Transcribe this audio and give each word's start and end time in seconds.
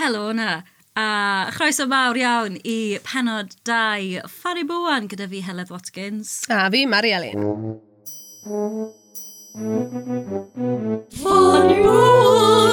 Helo 0.00 0.32
na. 0.32 0.62
A 0.96 1.50
chroeso 1.52 1.84
mawr 1.84 2.16
iawn 2.16 2.54
i 2.64 2.96
penod 3.04 3.50
2 3.68 4.22
Fari 4.32 4.62
Bowan 4.64 5.10
gyda 5.12 5.26
fi 5.28 5.42
Heledd 5.44 5.68
Watkins. 5.74 6.30
A 6.48 6.70
fi 6.72 6.86
Mari 6.88 7.10
Elin. 7.12 7.44
Fari 11.20 11.76
Bowan! 11.84 12.72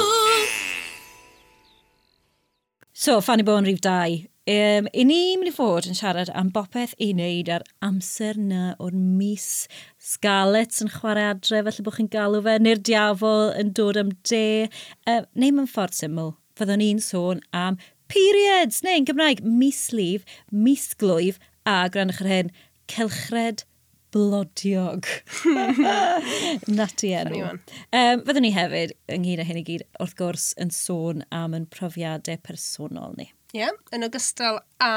So, 2.94 3.20
Fanny 3.20 3.42
Bowen 3.42 3.68
rhif 3.68 3.84
2. 3.84 4.24
Um, 4.48 4.88
I 4.96 5.04
ni 5.04 5.20
mynd 5.36 5.52
i 5.52 5.52
fod 5.52 5.84
yn 5.90 6.00
siarad 6.00 6.32
am 6.32 6.48
bopeth 6.56 6.96
i 6.96 7.12
wneud 7.12 7.52
ar 7.52 7.68
amser 7.84 8.40
na 8.40 8.72
o'r 8.80 8.96
mis 8.96 9.68
Scarlett 10.00 10.80
yn 10.80 10.96
chwarae 10.96 11.28
adre, 11.34 11.60
felly 11.68 11.84
bod 11.84 12.00
chi'n 12.00 12.08
galw 12.16 12.40
fe, 12.48 12.56
neu'r 12.64 12.80
diafol 12.88 13.52
yn 13.60 13.76
dod 13.76 14.00
am 14.00 14.16
de, 14.32 14.44
um, 15.04 15.28
neu 15.36 15.58
mewn 15.60 15.68
ffordd 15.68 16.00
syml 16.00 16.38
fyddwn 16.58 16.82
ni'n 16.82 17.02
sôn 17.02 17.42
am 17.56 17.78
periods, 18.12 18.82
neu 18.84 19.00
yn 19.00 19.08
Gymraeg, 19.08 19.42
mislif, 19.44 20.24
misglwyf 20.50 21.40
a 21.68 21.80
grannwch 21.92 22.22
yr 22.24 22.30
hyn, 22.32 22.54
celchred 22.90 23.64
blodiog. 24.14 25.06
Nati 26.78 27.12
enw. 27.18 27.52
Um, 27.92 28.24
fyddwn 28.24 28.46
ni 28.46 28.52
hefyd, 28.56 28.94
ynghyd 29.12 29.42
â 29.42 29.48
hyn 29.48 29.60
i 29.60 29.64
gyd, 29.66 29.84
wrth 30.00 30.16
gwrs, 30.18 30.50
yn 30.60 30.72
sôn 30.74 31.24
am 31.34 31.56
yn 31.56 31.68
profiadau 31.72 32.40
personol 32.44 33.16
ni. 33.18 33.30
Ie, 33.54 33.62
yeah, 33.62 33.76
yn 33.96 34.04
ogystal 34.08 34.62
â 34.84 34.92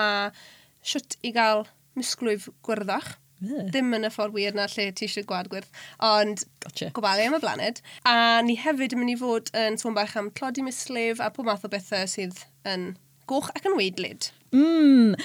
siwt 0.84 1.20
i 1.24 1.34
gael 1.36 1.66
misglwyf 2.00 2.50
gwrddach. 2.66 3.18
Yeah. 3.42 3.70
Ddim 3.74 3.96
yn 3.98 4.06
y 4.06 4.12
ffordd 4.14 4.36
wir 4.38 4.54
na 4.54 4.68
lle 4.70 4.92
ti 4.94 5.08
eisiau 5.08 5.26
gwad 5.26 5.50
gwadgwyrdd. 5.50 5.80
Ond 6.06 6.44
gotcha. 6.62 6.92
gofalu 6.94 7.26
am 7.26 7.38
y 7.38 7.42
blaned. 7.42 7.82
A 8.06 8.42
ni 8.46 8.58
hefyd 8.62 8.94
yn 8.94 9.02
mynd 9.02 9.16
i 9.16 9.18
fod 9.18 9.50
yn 9.58 9.80
sôn 9.82 9.98
bach 9.98 10.14
am 10.20 10.30
tlodi 10.38 10.66
mislif 10.66 11.24
a 11.24 11.32
pob 11.34 11.50
math 11.50 11.66
o 11.66 11.72
bethau 11.72 12.06
sydd 12.10 12.44
yn 12.70 12.92
goch 13.32 13.50
ac 13.56 13.66
yn 13.66 13.78
weidlyd. 13.80 14.30
Mm. 14.54 15.16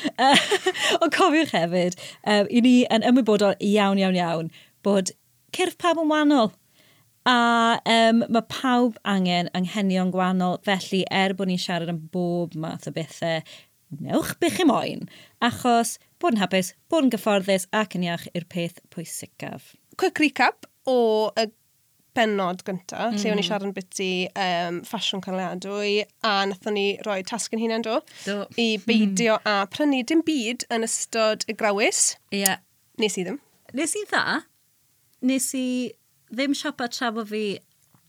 Ond 1.03 1.15
cofiwch 1.15 1.53
hefyd, 1.57 1.99
um, 2.25 2.49
i 2.49 2.63
ni 2.65 2.77
yn 2.95 3.05
ymwybodol 3.07 3.57
iawn, 3.61 4.01
iawn, 4.01 4.17
iawn, 4.17 4.53
bod 4.87 5.13
cyrff 5.57 5.77
pawb 5.83 6.01
yn 6.05 6.13
wahanol. 6.13 6.53
A 7.27 7.37
um, 7.91 8.23
mae 8.31 8.49
pawb 8.49 9.01
angen 9.09 9.51
anghenion 9.59 10.13
gwahanol, 10.15 10.61
felly 10.67 11.03
er 11.11 11.35
bod 11.37 11.51
ni'n 11.51 11.61
siarad 11.61 11.91
am 11.91 12.05
bob 12.15 12.55
math 12.55 12.87
o 12.87 12.95
bethau, 12.95 13.43
newch 14.01 14.37
bych 14.41 14.61
chi 14.61 14.69
moyn, 14.69 15.09
achos 15.43 15.97
bod 16.23 16.37
yn 16.37 16.43
hapus, 16.43 16.73
bod 16.91 17.07
yn 17.07 17.13
gyfforddus 17.15 17.69
ac 17.77 17.97
yn 17.99 18.07
iach 18.09 18.27
i'r 18.33 18.49
peth 18.53 18.81
pwysicaf. 18.95 19.75
Quick 20.01 20.21
recap 20.23 20.69
o 20.89 20.99
y 21.37 21.49
benod 22.17 22.63
gyntaf, 22.65 23.13
mm. 23.13 23.19
lle 23.21 23.33
o'n 23.33 23.41
i 23.41 23.43
mm-hmm. 23.43 23.49
siarad 23.49 23.67
yn 23.69 23.75
biti 23.77 24.11
um, 24.41 24.81
ffasiwn 24.89 25.23
canoliadwy, 25.25 26.07
a 26.25 26.33
nathon 26.49 26.77
ni 26.79 26.87
roi 27.05 27.19
tasg 27.29 27.57
yn 27.57 27.61
hunain 27.61 27.85
do, 27.85 27.99
do, 28.25 28.39
i 28.61 28.69
beidio 28.87 29.37
mm. 29.43 29.51
a 29.53 29.69
prynu 29.73 30.01
dim 30.09 30.25
byd 30.27 30.65
yn 30.73 30.87
ystod 30.87 31.45
y 31.51 31.57
grawys. 31.59 32.15
Ie. 32.33 32.47
Yeah. 32.47 32.63
Nes 33.03 33.19
i 33.21 33.27
ddim. 33.27 33.41
Nes 33.77 33.93
i 33.99 34.07
dda. 34.09 34.41
Nes 35.29 35.51
i 35.59 35.67
ddim 36.33 36.57
siopa 36.57 36.89
tra 36.93 37.13
bod 37.13 37.29
fi 37.29 37.45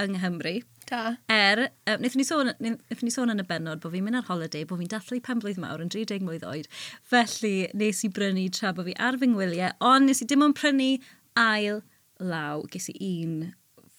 yng 0.03 0.15
Nghymru. 0.17 0.55
Da. 0.87 1.01
Er, 1.31 1.65
um, 1.89 1.97
wnaethon 1.99 2.21
ni 2.21 2.25
sôn, 2.27 2.51
wnaethon 2.61 3.07
ni 3.07 3.13
sôn 3.13 3.33
yn 3.33 3.43
y 3.43 3.45
benod 3.47 3.81
bod 3.83 3.93
fi'n 3.95 4.05
mynd 4.05 4.21
ar 4.21 4.27
holiday, 4.29 4.63
bod 4.67 4.79
fi'n 4.81 4.91
dathlu 4.93 5.19
pen 5.23 5.41
blwydd 5.43 5.59
mawr 5.61 5.83
yn 5.83 5.91
30 5.93 6.23
mlynedd 6.23 6.47
oed. 6.47 6.69
Felly, 7.11 7.55
nes 7.77 8.03
i 8.07 8.11
brynu 8.13 8.47
tra 8.55 8.71
bod 8.75 8.87
fi 8.87 8.95
ar 9.09 9.19
fy 9.19 9.31
ngwyliau, 9.33 9.73
ond 9.83 10.07
nes 10.07 10.23
i 10.23 10.29
dim 10.29 10.45
ond 10.45 10.55
prynu 10.57 10.93
ail 11.41 11.81
law. 12.23 12.63
Ges 12.71 12.89
i 12.93 12.97
un 13.23 13.35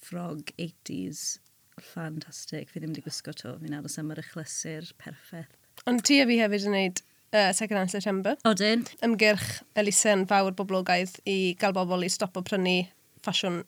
ffrog 0.08 0.54
80s. 0.56 1.38
Fantastic. 1.78 2.70
Fi 2.72 2.80
ddim 2.80 2.94
wedi 2.94 3.04
gwisgo 3.04 3.34
to. 3.36 3.54
Fi'n 3.60 3.76
aros 3.78 3.98
am 4.00 4.10
yr 4.14 4.22
ychlysur. 4.22 4.88
Perffaith. 5.02 5.52
Ond 5.86 6.02
ti 6.06 6.18
a 6.22 6.26
fi 6.26 6.40
hefyd 6.40 6.66
yn 6.66 6.74
gwneud 6.74 7.02
uh, 7.32 7.52
second 7.52 7.78
hand 7.78 7.92
September. 7.92 8.36
Odyn. 8.48 8.86
Ymgyrch 9.04 9.60
Elisen 9.78 10.26
fawr 10.30 10.56
boblogaidd 10.58 11.20
i 11.28 11.54
gael 11.60 11.76
bobl 11.76 12.06
i 12.06 12.10
stop 12.12 12.38
o 12.38 12.44
prynu 12.46 12.80
ffasiwn 13.22 13.62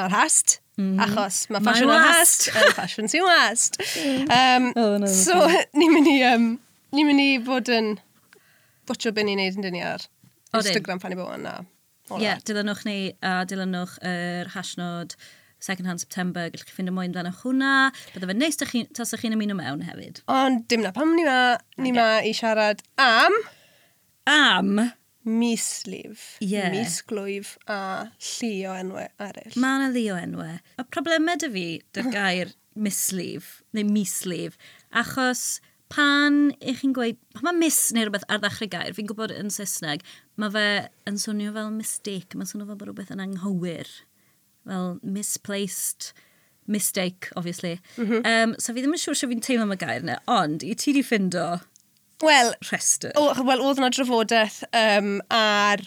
ar 0.00 0.12
hast. 0.14 0.58
Mm. 0.74 0.98
Achos 1.04 1.44
mae 1.54 1.62
fashion 1.62 1.90
yn 1.92 2.02
hast, 2.02 2.48
yn 2.50 2.72
fashion 2.74 3.10
sy'n 3.10 3.22
wast. 3.22 3.78
Um, 4.26 4.72
oh, 4.80 4.96
no, 4.98 5.10
so, 5.10 5.36
ni'n 5.78 5.94
mynd 5.94 6.10
i, 6.10 6.16
um, 6.32 6.48
ni'n 6.96 7.08
mynd 7.10 7.22
i 7.22 7.28
fod 7.46 7.70
yn 7.70 7.92
bwtio 8.88 9.14
beth 9.14 9.28
ni'n 9.28 9.38
neud 9.38 9.60
yn 9.60 9.68
dyn 9.68 9.76
ni 9.76 9.84
ar 9.86 10.02
Instagram 10.58 11.02
pan 11.02 11.14
i 11.14 11.18
bod 11.18 11.30
yna. 11.36 11.54
Ie, 12.10 12.24
yeah, 12.26 12.42
dilynwch 12.44 12.82
ni 12.88 12.98
a 13.24 13.36
dilynwch 13.48 13.96
yr 14.02 14.48
er 14.48 14.52
hashnod 14.56 15.14
second 15.64 15.88
hand 15.88 16.02
September, 16.02 16.50
gallwch 16.52 16.66
chi 16.68 16.74
ffind 16.76 16.90
y 16.90 16.96
mwy 16.96 17.08
amdano 17.08 17.30
hwnna. 17.38 17.70
Bydde 18.12 18.28
fe'n 18.28 18.42
neis 18.42 18.60
chi, 18.60 18.82
tas 18.98 19.14
ych 19.16 19.22
chi'n 19.22 19.38
ymuno 19.38 19.56
mewn 19.56 19.86
hefyd. 19.86 20.20
Ond 20.28 20.66
dim 20.68 20.82
na 20.84 20.92
pam 20.96 21.14
ni 21.16 21.24
ma, 21.24 21.38
ni 21.78 21.94
okay. 21.94 21.94
E. 21.94 21.96
ma 22.02 22.08
i 22.26 22.34
siarad 22.36 22.84
am... 23.00 23.38
Am 24.28 24.78
mislif, 25.24 26.36
yeah. 26.40 26.70
misglwyf 26.72 27.56
a 27.70 28.10
llu 28.18 28.52
o 28.68 28.74
enwau 28.76 29.06
eraill. 29.22 29.56
Mae 29.60 29.78
yna 29.80 29.92
ddi 29.94 30.08
o 30.12 30.18
enwau. 30.20 30.58
Y 30.80 30.86
problemau 30.92 31.40
dy 31.40 31.50
fi, 31.54 31.68
dy 31.96 32.04
gair 32.12 32.52
mislif, 32.74 33.62
neu 33.76 33.86
mislif, 33.88 34.58
achos 34.92 35.60
pan 35.92 36.50
ych 36.60 36.82
chi'n 36.82 36.94
gweud, 36.96 37.20
pan 37.36 37.48
mae 37.48 37.60
mis 37.62 37.78
neu 37.94 38.06
rhywbeth 38.06 38.26
ar 38.28 38.42
ddechrau 38.42 38.70
gair, 38.72 38.92
fi'n 38.96 39.08
gwybod 39.08 39.34
yn 39.36 39.52
Saesneg, 39.52 40.04
mae 40.40 40.52
fe 40.54 40.66
yn 41.08 41.20
swnio 41.20 41.54
fel 41.56 41.72
mistake, 41.74 42.36
mae'n 42.36 42.50
swnio 42.50 42.68
fel 42.68 42.80
bod 42.80 42.90
rhywbeth 42.90 43.12
yn 43.14 43.22
anghywir. 43.24 43.90
Fel 44.68 44.98
misplaced, 45.02 46.12
mistake, 46.66 47.30
obviously. 47.36 47.78
Mm 47.96 48.06
-hmm. 48.06 48.26
um, 48.26 48.56
so 48.58 48.72
fi 48.72 48.80
ddim 48.80 48.96
yn 48.96 49.00
siŵr 49.00 49.12
sure 49.12 49.20
sef 49.20 49.32
fi'n 49.32 49.44
teimlo 49.44 49.68
am 49.68 49.76
y 49.76 49.80
gair 49.80 50.04
yna, 50.04 50.18
ond 50.26 50.64
i 50.64 50.74
ti 50.74 50.96
di 50.96 51.04
ffindo 51.04 51.48
Wel... 52.22 52.54
Rhestr. 52.70 53.10
Wel, 53.44 53.62
oedd 53.64 53.80
yna 53.82 53.90
drafodaeth 53.94 54.62
um, 54.70 55.18
ar 55.34 55.82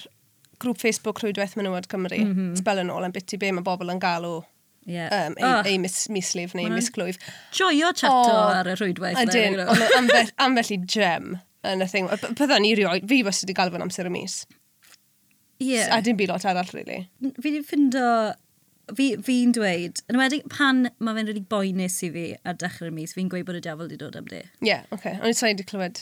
grŵp 0.61 0.79
Facebook 0.81 1.21
Rhwydwaith 1.21 1.55
Menywod 1.57 1.87
Cymru, 1.91 2.17
mm 2.17 2.33
-hmm. 2.33 2.53
Spel 2.59 2.81
yn 2.81 2.91
ôl, 2.93 3.05
yn 3.05 3.13
biti 3.15 3.39
be 3.39 3.51
mae 3.53 3.65
bobl 3.65 3.91
yn 3.93 4.01
galw 4.01 4.41
yeah. 4.87 5.27
um, 5.27 5.35
ei, 5.37 5.45
oh. 5.45 5.61
ei 5.65 5.77
mis, 5.81 6.07
mislif 6.13 6.55
neu 6.57 6.71
misglwyf. 6.73 7.19
Joio 7.55 7.91
chato 7.93 8.33
oh, 8.33 8.55
ar 8.57 8.71
y 8.71 8.77
rhwydwaith. 8.79 9.21
Ydyn, 9.25 9.61
ambell, 9.99 10.33
ambell 10.47 10.73
i 10.73 10.79
gem 10.83 11.37
yn 11.67 11.85
y 11.85 11.89
thing. 11.91 12.09
Bydda 12.39 12.59
ni 12.63 12.73
rioed, 12.79 13.05
fi 13.09 13.21
bys 13.27 13.43
wedi 13.43 13.57
gael 13.57 13.73
fan 13.75 13.85
amser 13.85 14.09
y 14.09 14.13
mis. 14.13 14.41
Yeah. 15.59 15.95
A 15.95 16.01
dim 16.05 16.17
byd 16.17 16.33
lot 16.33 16.45
arall, 16.45 16.73
really. 16.73 17.05
Fi 17.21 17.47
wedi 17.47 17.63
ffindo... 17.63 18.09
Fi'n 18.95 19.19
fi 19.19 19.33
dweud, 19.51 19.97
yn 20.07 20.15
wedi 20.15 20.37
pan 20.47 20.85
mae 21.03 21.17
fe'n 21.17 21.27
really 21.27 21.41
boenus 21.51 21.97
i 22.07 22.09
fi 22.13 22.21
ar 22.47 22.55
dechrau'r 22.55 22.93
mis, 22.95 23.11
fi'n 23.17 23.27
gweud 23.27 23.43
bod 23.49 23.57
y 23.59 23.61
diafol 23.65 23.89
wedi 23.89 23.97
dod 23.99 24.15
am 24.15 24.29
di. 24.31 24.37
Ie, 24.39 24.69
yeah, 24.69 24.85
oce. 24.95 25.01
Okay. 25.01 25.17
Ond 25.19 25.35
i 25.35 25.49
wedi 25.49 25.65
clywed 25.67 25.99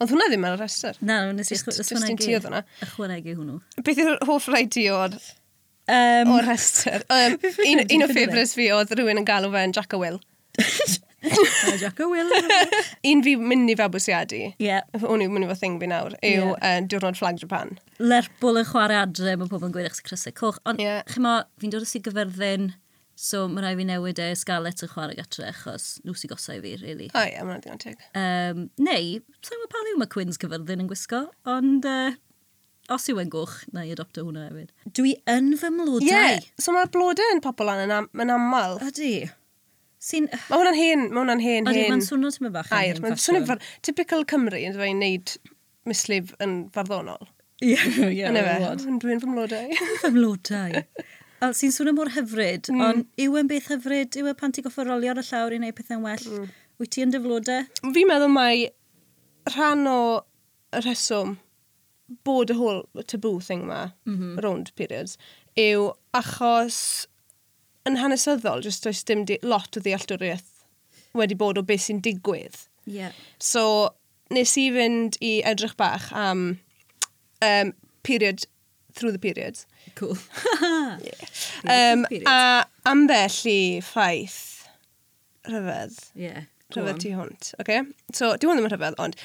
Ond 0.00 0.14
hwnna 0.14 0.30
ddim 0.30 0.46
ar 0.48 0.56
y 0.56 0.60
rhestr. 0.62 0.96
Na, 1.04 1.18
nes 1.36 1.50
i 1.52 1.58
ychwanegu. 1.58 2.30
hwnna. 2.40 2.62
Ychwanegu 2.86 3.34
hwnnw. 3.36 3.58
Beth 3.84 4.00
yw'r 4.00 4.16
hoff 4.28 4.48
rai 4.48 4.64
di 4.72 4.86
o'r 4.94 5.12
um, 5.12 6.32
o'r 6.36 6.48
rhestr? 6.48 7.04
Um, 7.12 7.36
un, 7.66 7.84
un 7.84 8.06
o 8.06 8.08
ffefrys 8.08 8.56
fi 8.56 8.70
oedd 8.72 8.94
rhywun 8.96 9.20
yn 9.20 9.28
galw 9.28 9.52
fe'n 9.52 9.76
Jack 9.76 9.96
o 9.96 10.00
Will. 10.00 10.16
Jack 11.82 12.00
o 12.00 12.08
Will. 12.08 12.32
un 13.12 13.24
fi 13.26 13.36
mynd 13.36 13.68
i 13.68 13.76
fabwysiadu, 13.76 14.40
yeah. 14.62 14.86
Hwn 15.02 15.26
i'n 15.26 15.34
mynd 15.34 15.44
i 15.44 15.50
fo 15.50 15.58
thing 15.60 15.76
fi 15.82 15.90
nawr, 15.92 16.16
yw 16.24 16.46
yeah. 16.48 16.54
uh, 16.56 16.78
diwrnod 16.88 17.20
flag 17.20 17.40
Japan. 17.42 17.76
Lerpwl 18.00 18.62
yn 18.62 18.68
chwarae 18.70 19.02
adre, 19.02 19.36
mae 19.36 19.52
pobl 19.52 19.68
yn 19.68 19.76
gweud 19.76 19.90
eich 19.90 20.00
crysau 20.06 20.32
coch. 20.32 20.62
Ond, 20.64 20.80
yeah. 20.80 21.04
chymo, 21.12 21.42
fi'n 21.60 21.76
dod 21.76 21.84
o 21.84 21.90
si 21.90 22.00
gyferddin 22.06 22.72
So 23.20 23.42
mae 23.52 23.60
rai 23.66 23.74
fi 23.76 23.84
newid 23.84 24.20
e 24.22 24.30
sgalet 24.38 24.80
yn 24.86 24.88
chwarae 24.88 25.16
gatre 25.18 25.50
achos 25.50 25.98
nhw 26.06 26.14
sy'n 26.16 26.30
gosau 26.32 26.62
fi, 26.64 26.72
really. 26.80 27.10
O 27.12 27.24
ie, 27.28 27.36
mae'n 27.44 27.60
digon 27.60 27.82
teg. 27.82 28.00
Um, 28.16 28.62
neu, 28.80 29.18
sa'n 29.44 29.58
gwybod 29.58 29.72
pan 29.74 29.90
yw 29.90 29.98
mae 30.00 30.12
Quinns 30.14 30.40
cyfyrddin 30.40 30.84
yn 30.86 30.88
gwisgo, 30.88 31.26
ond 31.52 31.88
uh, 31.90 32.14
os 32.96 33.10
yw 33.12 33.20
e'n 33.20 33.32
gwch, 33.34 33.58
na 33.76 33.84
i 33.84 33.92
adopto 33.92 34.24
hwnna 34.24 34.46
hefyd. 34.46 34.72
Dwi 34.96 35.12
yn 35.28 35.52
fy 35.60 35.68
mlodau. 35.74 36.06
Ie, 36.08 36.14
yeah, 36.14 36.48
so 36.56 36.72
mae'r 36.72 36.88
blodau 36.96 37.34
yn 37.34 37.44
popol 37.44 37.74
yn, 37.74 37.92
am, 37.98 38.08
yn 38.24 38.32
aml. 38.38 38.80
Ydy. 38.88 39.12
Sy'n... 40.00 40.30
Mae 40.48 40.56
hwnna'n 40.56 40.80
hen, 40.80 41.06
mae 41.10 41.20
hwnna'n 41.20 41.44
hen, 41.44 41.68
Odi, 41.68 41.84
hen. 41.84 41.92
Mae'n 41.92 42.06
swnio 42.08 42.32
ti'n 42.32 42.46
mynd 42.46 42.56
bach 42.56 42.72
air. 42.72 43.04
Mae'n 43.04 43.20
swnio 43.20 43.44
far... 43.52 43.60
Typical 43.84 44.24
Cymru 44.32 44.64
yn 44.64 44.72
dweud 44.78 44.96
wneud 44.96 45.36
mislif 45.92 46.32
yn 46.40 46.62
farddonol. 46.72 47.28
Ie, 47.60 47.76
ie. 48.08 48.24
Yn 48.24 48.40
efo. 48.40 48.76
Dwi'n 49.04 49.20
fy 49.20 49.28
mlodau. 49.28 49.80
Fy 50.00 50.16
mlodau. 50.16 50.80
A 51.40 51.52
sy'n 51.56 51.72
swnio 51.72 51.94
mor 51.96 52.10
hyfryd, 52.14 52.68
mm. 52.72 52.80
ond 52.84 53.06
yw 53.20 53.38
e'n 53.40 53.48
beth 53.50 53.70
hyfryd, 53.72 54.18
yw 54.20 54.30
e 54.30 54.34
pan 54.36 54.52
ti'n 54.52 54.66
goffo 54.66 54.84
rolio 54.84 55.14
ar 55.14 55.22
y 55.22 55.24
llawr 55.24 55.56
i 55.56 55.60
wneud 55.60 55.76
pethau'n 55.78 56.02
well? 56.04 56.26
Mm. 56.26 56.50
Wyt 56.80 56.92
ti 56.94 57.04
yn 57.04 57.14
dyflodau? 57.14 57.68
Fi'n 57.80 58.10
meddwl 58.10 58.32
mai 58.32 58.68
rhan 59.54 59.86
o 59.88 60.00
rheswm 60.76 61.38
bod 62.26 62.50
y 62.52 62.56
whole 62.58 63.04
taboo 63.06 63.40
thing 63.40 63.64
yma, 63.64 63.92
mm 64.04 64.16
-hmm. 64.16 64.42
round 64.44 64.72
periods, 64.76 65.16
yw 65.56 65.90
achos 66.16 67.06
yn 67.88 67.96
hanesyddol, 67.96 68.64
jyst 68.66 68.88
oes 68.90 69.04
dim 69.08 69.24
di, 69.24 69.38
lot 69.42 69.76
o 69.76 69.82
ddealltwriaeth 69.82 70.50
wedi 71.16 71.36
bod 71.38 71.58
o 71.58 71.64
beth 71.66 71.86
sy'n 71.86 72.02
digwydd. 72.04 72.56
Yeah. 72.86 73.12
So, 73.38 73.90
nes 74.34 74.56
i 74.60 74.68
fynd 74.74 75.18
i 75.24 75.40
edrych 75.46 75.76
bach 75.78 76.10
am 76.12 76.60
um, 77.42 77.72
period 78.06 78.46
through 78.94 79.12
the 79.12 79.18
periods. 79.18 79.66
Cool. 79.94 80.16
yeah. 80.62 81.92
um, 81.92 82.06
a 82.26 82.64
ambell 82.88 83.38
i 83.50 83.60
ffaith 83.84 84.40
rhyfedd. 85.48 85.98
Yeah. 86.14 86.44
Rhyfedd 86.74 87.00
tu 87.02 87.14
hwnt. 87.16 87.54
Okay? 87.60 87.82
So, 88.12 88.34
di 88.36 88.48
hwn 88.48 88.60
ddim 88.60 88.68
yn 88.68 88.74
rhyfedd, 88.74 88.98
ond 89.02 89.18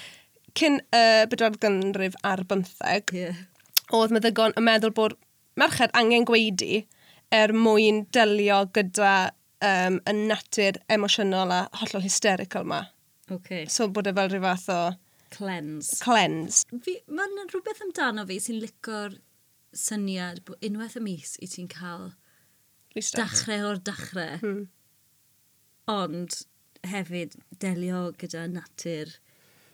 cyn 0.55 0.79
y 0.79 1.03
uh, 1.03 1.27
bedwar 1.29 1.57
ganrif 1.61 2.15
ar 2.23 2.43
bymtheg, 2.49 3.13
yeah. 3.15 3.45
oedd 3.93 4.13
meddygon 4.15 4.55
yn 4.55 4.67
meddwl 4.67 4.95
bod 4.95 5.17
merched 5.59 5.93
angen 5.97 6.27
gweidi 6.27 6.85
er 7.35 7.53
mwyn 7.55 8.05
delio 8.15 8.63
gyda 8.75 9.15
um, 9.65 9.99
y 10.07 10.15
natur 10.25 10.79
emosiynol 10.91 11.53
a 11.53 11.63
hollol 11.81 12.05
hysterical 12.05 12.65
yma. 12.67 12.85
Okay. 13.31 13.65
So 13.71 13.87
bod 13.89 14.07
e 14.07 14.13
fel 14.15 14.31
rhyw 14.31 14.43
fath 14.45 14.69
o... 14.73 14.79
Cleanse. 15.35 15.97
Cleanse. 16.03 16.63
Mae'n 16.71 17.49
rhywbeth 17.49 17.81
amdano 17.83 18.25
fi 18.29 18.37
sy'n 18.39 18.61
licor 18.61 19.17
syniad 19.75 20.41
bod 20.47 20.63
unwaith 20.65 20.97
y 20.99 21.03
mis 21.03 21.35
i 21.43 21.49
ti'n 21.51 21.69
cael 21.71 22.09
dachrau 23.15 23.69
o'r 23.71 23.83
dachrau. 23.83 24.39
Hmm. 24.41 24.65
Ond 25.91 26.41
hefyd 26.85 27.35
delio 27.61 28.09
gyda 28.19 28.47
natur 28.49 29.17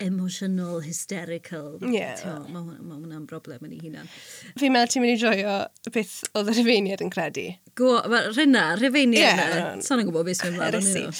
emotional, 0.01 0.79
hysterical. 0.81 1.77
Yeah. 1.81 2.17
Mae 2.49 2.63
ma, 2.65 2.95
hwnna'n 2.97 3.27
broblem 3.29 3.67
yn 3.67 3.75
ei 3.75 3.81
hunan. 3.83 4.09
Fi'n 4.59 4.73
meddwl 4.73 4.95
ti'n 4.95 5.03
mynd 5.05 5.13
i 5.13 5.19
joio 5.21 5.57
beth 5.93 6.15
oedd 6.33 6.49
y 6.49 6.55
rhyfeiniad 6.57 7.03
yn 7.05 7.11
credu. 7.13 7.47
Go, 7.77 7.99
rhywna, 8.33 8.71
rhyfeiniad 8.79 9.21
yeah, 9.21 9.43
yna. 9.45 9.67
Sa'n 9.85 10.01
yn 10.01 10.09
gwybod 10.09 10.27
beth 10.27 10.41
sy'n 10.41 10.57
meddwl. 10.57 11.11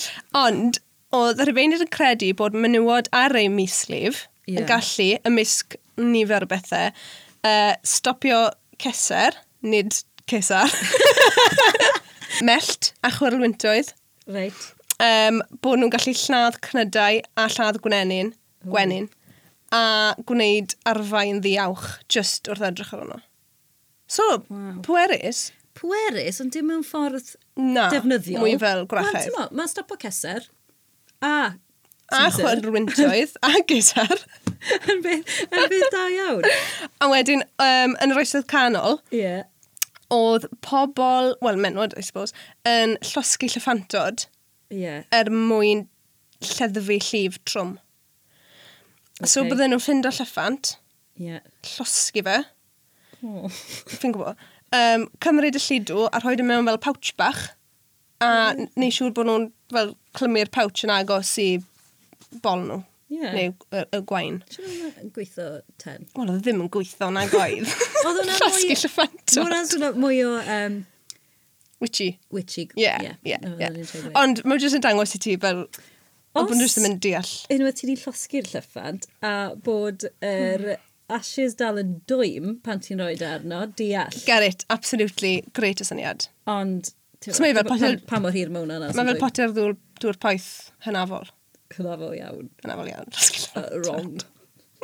Ond, 0.41 0.81
oedd 1.17 1.43
y 1.43 1.47
rhyfeiniad 1.47 1.85
yn 1.85 1.91
credu 1.93 2.31
bod 2.41 2.57
menywod 2.57 3.11
ar 3.15 3.37
ei 3.37 3.51
mislif 3.53 4.25
yeah. 4.47 4.63
yn 4.63 4.69
gallu 4.71 5.09
ymysg 5.29 5.77
nifer 6.01 6.47
o 6.47 6.49
bethau, 6.49 6.89
uh, 7.45 7.73
stopio 7.85 8.47
ceser, 8.81 9.37
nid 9.61 9.95
cesar. 10.29 10.69
Mellt 12.47 12.93
a 13.05 13.11
chwyrlwyntoedd. 13.13 13.93
Reit. 14.31 14.67
Um, 15.01 15.41
bod 15.63 15.81
nhw'n 15.81 15.91
gallu 15.93 16.13
lladd 16.17 16.59
cnydau 16.65 17.21
a 17.41 17.47
lladd 17.49 17.79
gwenenin, 17.81 18.33
gwenyn, 18.67 19.07
a 19.73 20.13
gwneud 20.29 20.75
arfain 20.89 21.41
ddiawch 21.41 21.87
just 22.11 22.49
wrth 22.51 22.67
edrych 22.69 22.93
ar 22.93 23.01
hwnnw. 23.03 23.21
So, 24.11 24.27
wow. 24.51 24.77
pwerus. 24.85 25.49
Pwerus, 25.77 26.41
ond 26.43 26.53
dim 26.53 26.67
mewn 26.69 26.83
ffordd 26.85 27.33
Na, 27.57 27.87
defnyddiol. 27.93 28.43
mwy 28.43 28.57
fel 28.61 28.85
gwrachedd. 28.91 29.31
Wel, 29.31 29.47
ti'n 29.49 29.57
mae'n 29.57 29.71
stopo 29.71 29.97
ceser, 30.01 30.45
a 31.23 31.33
A 32.11 32.27
chwan 32.35 32.63
rwyntoedd, 32.65 33.37
a 33.45 33.61
gitar. 33.67 34.25
yn 34.91 35.01
beth, 35.03 35.37
yn 35.49 35.69
beth 35.71 35.87
da 35.93 36.03
iawn. 36.13 36.45
A 37.01 37.09
wedyn, 37.11 37.45
um, 37.63 37.95
yn 38.03 38.13
yr 38.13 38.21
oesoedd 38.21 38.47
canol, 38.51 38.99
yeah. 39.15 39.45
oedd 40.13 40.47
pobl, 40.65 41.33
wel 41.45 41.61
menwod, 41.61 41.95
I 41.97 42.05
suppose, 42.05 42.35
yn 42.67 42.97
llosgu 43.11 43.49
llyffantod 43.51 44.27
yeah. 44.73 45.03
er 45.13 45.31
mwyn 45.33 45.87
lleddfu 46.41 46.99
llif 46.99 47.39
trwm. 47.49 47.77
Okay. 49.21 49.29
So 49.29 49.45
bydden 49.45 49.73
nhw'n 49.73 49.83
ffind 49.83 50.09
o 50.09 50.13
llyffant, 50.15 50.75
yeah. 51.21 51.41
llosgu 51.75 52.25
fe, 52.25 52.37
oh. 53.21 53.49
fi'n 53.97 54.13
gwybod, 54.15 54.45
um, 54.77 55.07
cymryd 55.23 55.57
y 55.57 55.63
llidw 55.65 56.07
a 56.09 56.21
rhoi 56.21 56.37
e 56.37 56.45
mewn 56.45 56.69
fel 56.69 56.81
pouch 56.81 57.13
bach, 57.21 57.49
a 58.21 58.53
mm. 58.53 58.71
neu 58.77 58.93
siŵr 58.93 59.13
bod 59.17 59.29
nhw'n 59.29 59.51
fel 59.73 59.93
clymu'r 60.17 60.53
pouch 60.53 60.85
yn 60.85 60.93
agos 60.93 61.33
i 61.41 61.49
bol 62.43 62.65
nhw. 62.65 62.79
Yeah. 63.11 63.33
Neu 63.35 63.51
y, 63.75 63.81
y 63.91 63.99
gwain. 64.07 64.37
Si'n 64.47 64.67
hwnna'n 64.69 65.11
gweithio 65.11 65.47
ten? 65.81 66.05
Wel, 66.15 66.29
oedd 66.31 66.45
ddim 66.45 66.61
yn 66.63 66.69
gweithio 66.71 67.09
na 67.11 67.25
gwaith. 67.27 67.73
oedd 68.05 68.21
hwnna 68.21 68.37
mwy... 68.37 68.37
Ffasgu 68.37 68.77
llyffantod. 68.79 69.39
Oedd 69.43 69.73
hwnna 69.75 69.89
mwy 69.99 70.21
o... 70.23 70.35
Um, 70.39 70.77
Witchy. 71.81 72.19
Witchy. 72.31 72.69
Yeah, 72.77 73.01
yeah, 73.01 73.15
yeah. 73.23 73.57
yeah. 73.59 74.13
Ond 74.21 74.43
mae 74.47 74.61
jyst 74.61 74.77
yn 74.77 74.85
dangos 74.85 75.17
i 75.17 75.19
ti 75.25 75.35
fel... 75.41 75.65
Os... 75.65 76.45
Ond 76.45 76.63
jyst 76.63 76.79
yn 76.79 76.87
mynd 76.87 77.01
deall. 77.03 77.33
Unwaith 77.51 77.81
ti 77.81 77.89
wedi 77.89 77.97
llosgu'r 78.05 78.47
llyffant 78.53 79.09
a 79.27 79.33
bod 79.65 80.07
yr 80.23 80.69
er 80.71 80.79
ashes 81.11 81.57
dal 81.59 81.81
yn 81.81 81.97
dwym 82.07 82.55
pan 82.63 82.79
ti'n 82.83 83.01
rhoi 83.01 83.17
e 83.17 83.27
arno, 83.27 83.65
deall. 83.75 84.15
Get 84.23 84.45
it, 84.47 84.65
absolutely, 84.71 85.41
great 85.57 85.83
y 85.83 85.87
syniad. 85.89 86.29
Ond, 86.47 86.93
so, 87.19 87.35
mae 87.43 87.57
fel 87.57 87.67
potel... 87.67 87.99
Pa 88.07 88.21
mor 88.23 88.31
hir 88.35 88.53
mewn 88.53 88.71
hwnna? 88.71 88.93
Mae 88.95 89.11
fel 89.11 89.19
potel 89.19 89.55
ddŵr, 89.57 89.75
dŵr 89.99 90.21
poeth 90.23 90.49
hynafol. 90.87 91.27
Hynafol 91.77 92.13
iawn. 92.17 92.51
Hynafol 92.65 92.91
iawn. 92.91 93.17
uh, 93.55 93.65
wrong. 93.85 94.19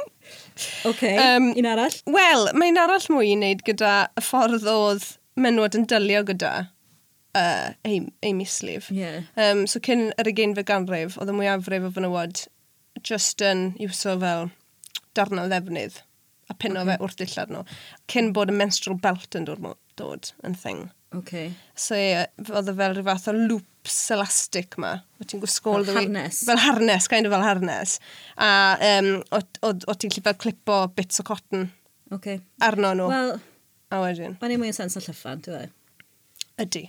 OK, 0.90 1.04
um, 1.18 1.52
un 1.58 1.70
arall? 1.70 2.00
Wel, 2.14 2.50
mae'n 2.58 2.80
arall 2.82 3.06
mwy 3.14 3.32
i 3.32 3.38
wneud 3.38 3.64
gyda 3.68 3.94
y 4.18 4.24
ffordd 4.26 4.66
oedd 4.72 5.06
menwod 5.38 5.78
yn 5.78 5.86
dylio 5.90 6.24
gyda 6.28 6.52
uh, 7.38 7.74
ei, 7.84 8.02
ei 8.26 8.34
mislif. 8.34 8.92
Yeah. 8.92 9.24
Um, 9.38 9.66
so 9.70 9.82
cyn 9.84 10.12
yr 10.18 10.32
ugeinfa 10.32 10.66
ganrif, 10.68 11.18
oedd 11.22 11.32
y 11.32 11.38
mwyafrif 11.38 11.88
o 11.88 11.94
fenywod 11.96 12.46
just 13.06 13.42
yn 13.46 13.72
iwso 13.84 14.18
fel 14.22 14.50
darnau 15.18 15.50
ddefnydd 15.52 16.02
a 16.48 16.56
pino 16.56 16.82
okay. 16.82 16.96
fe 16.96 17.04
wrth 17.04 17.18
dillad 17.22 17.54
nhw. 17.54 17.64
Cyn 18.12 18.32
bod 18.36 18.54
y 18.54 18.56
menstrual 18.58 19.00
belt 19.04 19.38
yn 19.38 19.48
dod, 19.50 19.66
dod 20.00 20.32
yn 20.48 20.58
thing. 20.58 20.88
Okay. 21.16 21.54
So 21.76 21.96
oedd 21.96 22.72
e 22.72 22.76
fel 22.76 22.96
rhyw 22.98 23.06
fath 23.08 23.30
o 23.32 23.36
loops 23.38 23.98
elastic 24.12 24.76
ma. 24.82 24.98
O 25.22 25.28
ti'n 25.28 25.42
gwisgo... 25.44 25.78
Fel 25.88 26.02
harnes. 26.02 26.42
Fel 26.50 26.62
harnes, 26.62 27.08
kind 27.12 27.30
of 27.30 27.36
fel 27.36 27.46
harnes. 27.46 27.98
A 28.36 28.50
um, 28.90 29.14
o, 29.32 29.42
o, 29.64 29.72
o 29.72 29.96
ti'n 29.96 30.12
lli 30.14 30.24
fel 30.26 30.38
clipo 30.42 30.82
bits 30.98 31.24
o 31.24 31.28
cotton 31.28 31.70
okay. 32.12 32.42
arno 32.64 32.92
nhw. 32.98 33.08
Wel, 33.14 33.34
a 33.94 34.04
wedyn. 34.04 34.38
Mae'n 34.42 34.58
ei 34.58 34.62
mwy 34.62 34.74
o 34.74 34.78
sens 34.78 35.00
o 35.00 35.04
llyffan, 35.04 35.44
dwi'n 35.48 35.74
Ydy. 36.58 36.88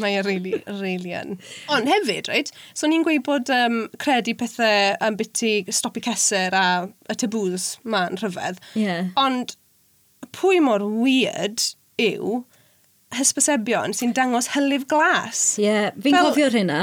Mae 0.00 0.18
e'n 0.18 0.24
really, 0.26 0.58
really 0.80 1.14
yn. 1.16 1.38
Ond 1.72 1.88
hefyd, 1.88 2.28
right, 2.28 2.50
so 2.76 2.88
ni'n 2.88 3.04
gweud 3.06 3.24
bod 3.24 3.50
um, 3.54 3.82
credu 4.00 4.34
pethau 4.40 4.96
am 5.04 5.16
biti 5.20 5.62
stopi 5.72 6.02
ceser 6.04 6.56
a 6.56 6.64
y 7.08 7.16
tabws 7.20 7.72
ma'n 7.88 8.20
rhyfedd. 8.20 8.60
Yeah. 8.76 9.12
Ond 9.20 9.56
pwy 10.36 10.60
mor 10.64 10.84
weird 10.84 11.64
yw 12.00 12.42
hysbysebion 13.16 13.94
sy'n 13.96 14.14
dangos 14.16 14.50
hylif 14.54 14.86
glas. 14.90 15.44
Ie, 15.60 15.66
yeah, 15.68 15.88
fi'n 15.96 16.16
fel... 16.16 16.30
gofio 16.30 16.50
hynna. 16.54 16.82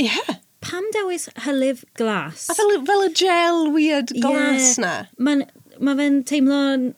Ie. 0.00 0.08
Yeah. 0.08 0.40
Pam 0.64 0.84
dewis 0.94 1.28
hylif 1.44 1.84
glas? 1.98 2.48
A 2.48 2.56
fel, 2.56 2.70
fel 2.88 3.06
y 3.06 3.12
gel 3.20 3.66
weird 3.74 4.14
glas 4.16 4.74
yeah. 4.78 4.84
na. 4.84 4.92
Mae'n 5.20 5.46
ma 5.84 5.96
fe'n 6.00 6.22
teimlo'n... 6.28 6.92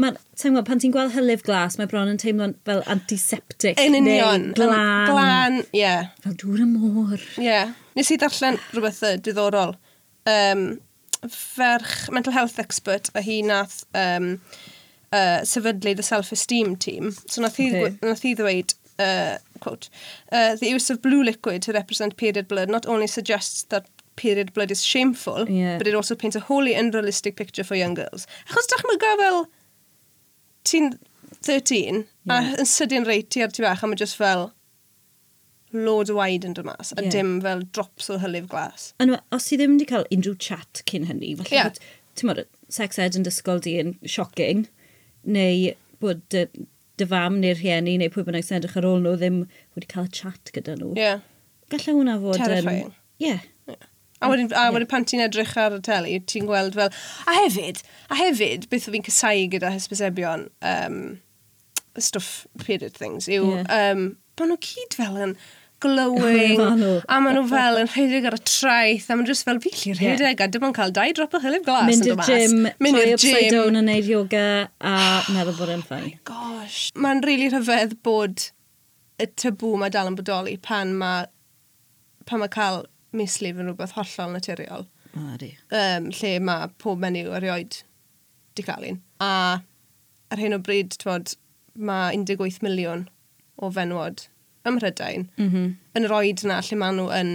Mae'n 0.00 0.16
teimlo, 0.40 0.62
pan 0.64 0.80
ti'n 0.80 0.94
gweld 0.94 1.12
hylif 1.12 1.42
glas, 1.44 1.74
mae 1.76 1.88
bron 1.90 2.08
yn 2.08 2.16
teimlo 2.20 2.46
fel 2.64 2.80
antiseptic. 2.88 3.76
Yn 3.82 3.98
union. 3.98 4.46
Glan. 4.56 5.10
Glan, 5.10 5.58
ie. 5.74 5.82
Yeah. 5.82 6.08
Fel 6.24 6.38
dŵr 6.40 6.62
y 6.64 6.68
môr. 6.70 7.18
Ie. 7.36 7.44
Yeah. 7.44 7.74
Nes 7.98 8.08
i 8.08 8.16
ddarllen 8.16 8.56
rhywbeth 8.70 9.02
diddorol. 9.26 9.74
Um, 10.30 10.64
ferch 11.28 12.08
mental 12.14 12.32
health 12.32 12.58
expert 12.62 13.10
a 13.14 13.20
hi 13.20 13.42
nath 13.44 13.82
um, 13.92 14.38
uh, 15.12 15.40
sefydlu'r 15.46 16.02
self-esteem 16.04 16.76
team. 16.76 17.12
So 17.26 17.42
nath 17.42 17.58
hi, 17.60 17.70
okay. 17.70 17.96
nath 18.02 18.22
hi 18.26 18.34
ddweud, 18.38 18.74
uh, 19.02 19.38
quote, 19.60 19.88
uh, 20.32 20.56
the 20.56 20.70
use 20.70 20.90
of 20.90 21.02
blue 21.02 21.22
liquid 21.24 21.62
to 21.62 21.72
represent 21.72 22.16
period 22.16 22.48
blood 22.48 22.70
not 22.70 22.86
only 22.86 23.06
suggests 23.06 23.64
that 23.64 23.88
period 24.16 24.52
blood 24.52 24.70
is 24.70 24.84
shameful, 24.84 25.48
yeah. 25.48 25.78
but 25.78 25.86
it 25.86 25.94
also 25.94 26.14
paints 26.14 26.36
a 26.36 26.40
wholly 26.40 26.74
unrealistic 26.74 27.36
picture 27.36 27.64
for 27.64 27.74
young 27.74 27.94
girls. 27.94 28.26
Achos 28.48 28.68
dychmyga 28.72 29.16
fel, 29.16 29.46
ti'n 30.64 30.90
13, 31.40 32.04
yeah. 32.24 32.34
a 32.34 32.60
yn 32.60 32.68
sydyn 32.68 33.06
reit 33.08 33.30
ti 33.32 33.42
ar 33.42 33.54
ti 33.54 33.64
bach, 33.64 33.82
a 33.82 33.88
mae 33.88 33.98
just 33.98 34.18
fel, 34.20 34.50
load 35.72 36.10
o 36.10 36.18
waid 36.18 36.44
yn 36.44 36.56
dod 36.58 36.66
mas, 36.68 36.92
a 36.96 37.04
yeah. 37.04 37.14
dim 37.14 37.38
fel 37.44 37.62
drops 37.72 38.10
o 38.12 38.18
hylif 38.20 38.50
glas. 38.50 38.90
Anwa, 39.00 39.22
os 39.32 39.48
ti 39.48 39.56
ddim 39.56 39.78
wedi 39.78 39.88
cael 39.88 40.04
unrhyw 40.12 40.36
chat 40.42 40.82
cyn 40.90 41.08
hynny, 41.08 41.32
falle 41.38 41.56
yeah. 41.56 41.70
bod, 41.70 41.80
ti'n 42.18 42.30
modd, 42.30 42.44
sex 42.68 43.00
ed 43.00 43.16
yn 43.16 43.24
dysgol 43.24 43.62
di 43.64 43.78
yn 43.80 43.96
shocking, 44.04 44.66
neu 45.32 45.72
bod 46.02 46.22
dy, 46.32 46.46
dy 47.00 47.06
fam 47.10 47.38
neu'r 47.42 47.58
rhieni 47.60 47.96
neu 48.00 48.12
pwy 48.12 48.26
bynnag 48.26 48.46
sy'n 48.46 48.60
edrych 48.60 48.76
ar 48.80 48.88
ôl 48.88 49.00
nhw 49.04 49.16
ddim 49.20 49.42
wedi 49.76 49.90
cael 49.90 50.08
y 50.08 50.14
chat 50.20 50.52
gyda 50.56 50.76
nhw. 50.78 50.92
Ie. 50.96 51.06
Yeah. 51.06 51.24
Gallai 51.72 51.96
hwnna 51.96 52.18
fod... 52.22 52.36
yn... 52.38 52.44
Terrifying. 52.44 52.92
Ie. 53.20 53.32
Yeah. 53.32 53.88
A 54.20 54.28
wedyn, 54.28 54.50
a 54.52 54.66
wedyn 54.74 54.88
pan 54.90 55.06
ti'n 55.08 55.22
edrych 55.24 55.54
ar 55.60 55.78
y 55.78 55.80
teli, 55.86 56.18
ti'n 56.28 56.48
gweld 56.48 56.74
fel... 56.76 56.90
A 57.30 57.36
hefyd, 57.38 57.80
a 58.12 58.18
hefyd, 58.18 58.66
beth 58.72 58.88
o 58.90 58.92
fi'n 58.92 59.06
cysau 59.06 59.46
gyda 59.52 59.70
hysbysebion 59.72 60.48
um, 60.60 60.98
stuff 61.96 62.46
period 62.64 62.92
things 62.96 63.30
yw... 63.30 63.54
Yeah. 63.54 63.94
Um, 63.94 64.10
Mae 64.40 64.48
nhw 64.48 64.56
cyd 64.64 64.94
fel 64.96 65.16
yn... 65.20 65.32
An 65.36 65.40
glowing. 65.80 66.60
a 66.60 67.18
maen 67.20 67.36
nhw 67.38 67.46
fel 67.50 67.80
yn 67.80 67.90
rhedeg 67.90 68.28
ar 68.30 68.36
y 68.36 68.40
traeth, 68.44 69.08
a 69.08 69.16
maen 69.16 69.24
nhw 69.24 69.32
just 69.32 69.48
fel, 69.48 69.60
fi 69.64 69.72
lli 69.72 69.96
rhedeg, 69.96 70.38
yeah. 70.38 70.46
a 70.46 70.52
dim 70.52 70.68
ond 70.68 70.76
cael 70.76 70.94
dau 70.96 71.16
drop 71.16 71.34
o 71.36 71.42
hylif 71.42 71.66
glas 71.66 71.88
Mynd 71.88 72.08
i'r 72.10 72.22
gym, 72.28 72.68
Mynd 72.84 73.00
i'r 73.00 73.10
gym. 73.10 73.16
upside 73.18 73.50
down 73.56 73.80
yn 73.80 73.90
neud 73.90 74.08
yoga, 74.10 74.46
a 74.80 74.94
meddwl 75.34 75.58
bod 75.58 75.74
yn 75.74 75.84
ffain. 75.86 76.08
Oh 76.14 76.32
gosh. 76.32 76.80
Mae'n 76.94 77.24
rili 77.26 77.48
really 77.48 77.52
rhyfedd 77.56 77.98
bod 78.06 78.50
y 79.20 79.28
tabw 79.40 79.74
mae 79.80 79.92
dal 79.92 80.08
yn 80.10 80.16
bodoli 80.18 80.56
pan 80.62 80.94
mae 81.00 81.28
pan 82.28 82.40
mae 82.42 82.52
cael 82.52 82.84
mislif 83.16 83.58
yn 83.58 83.70
rhywbeth 83.70 83.96
hollol 83.96 84.34
naturiol. 84.36 84.86
Mari. 85.16 85.54
Um, 85.74 86.10
lle 86.14 86.36
mae 86.46 86.70
pob 86.82 87.00
menyw 87.02 87.32
erioed 87.40 87.82
di 88.54 88.64
cael 88.66 88.86
un. 88.92 89.00
A 89.20 89.32
ar 90.30 90.38
hyn 90.40 90.54
o 90.54 90.60
bryd, 90.62 90.94
twod, 91.02 91.34
mae 91.74 92.14
18 92.14 92.62
miliwn 92.64 93.08
o 93.60 93.70
fenwod 93.74 94.28
ym 94.66 94.76
Mhrydain, 94.76 95.28
mm 95.36 95.48
-hmm. 95.48 95.70
yn 95.96 96.06
yr 96.08 96.16
oed 96.16 96.44
yna 96.44 96.58
lle 96.66 96.76
maen 96.80 96.98
nhw 97.00 97.08
yn 97.16 97.30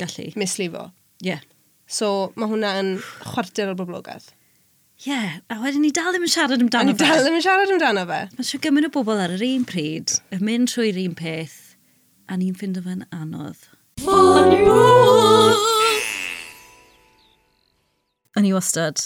gallu 0.00 0.30
mislifo. 0.40 0.88
Ie. 1.22 1.34
Yeah. 1.34 1.44
So 1.86 2.32
mae 2.40 2.48
hwnna 2.48 2.72
yn 2.80 2.96
chwarter 3.20 3.70
o'r 3.72 3.78
boblogaeth. 3.78 4.30
Ie, 5.04 5.10
yeah. 5.10 5.36
a 5.52 5.58
wedyn 5.60 5.84
ni 5.84 5.90
dal 5.92 6.12
ddim 6.14 6.24
yn 6.24 6.32
siarad 6.32 6.62
amdano 6.64 6.94
fe. 6.94 7.04
A 7.04 7.08
ni 7.08 7.12
dal 7.12 7.24
ddim 7.24 7.38
yn 7.38 7.44
siarad 7.44 7.74
amdano 7.74 8.06
fe. 8.08 8.20
Mae 8.38 8.48
siw 8.48 8.62
gymryd 8.64 8.88
o 8.88 8.92
bobl 8.94 9.20
ar 9.20 9.34
yr 9.36 9.44
un 9.46 9.66
pryd 9.68 10.16
yn 10.32 10.44
mynd 10.48 10.72
trwy'r 10.72 11.00
un 11.04 11.16
peth, 11.18 11.58
a 12.30 12.38
ni'n 12.40 12.56
ffind 12.56 12.80
o 12.80 12.84
fe'n 12.86 13.04
anodd. 13.12 13.68
O'n 18.34 18.48
i 18.48 18.54
wastad 18.54 19.04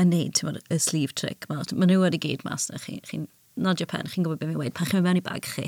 yn 0.00 0.10
neud 0.12 0.42
y 0.68 0.78
sleeve 0.82 1.14
trick. 1.16 1.46
Mae 1.48 1.88
nhw 1.88 2.02
wedi 2.02 2.20
gyd 2.20 2.44
mas 2.44 2.68
na 2.72 2.80
chi. 2.82 2.98
Chi'n 3.08 3.28
nodio 3.56 3.86
pen, 3.88 4.08
chi'n 4.10 4.24
gwybod 4.26 4.40
beth 4.40 4.50
mi'n 4.50 4.60
weid, 4.60 4.74
pan 4.76 4.88
chi'n 4.90 5.04
mewn 5.04 5.20
i 5.20 5.22
bag 5.24 5.46
chi, 5.48 5.66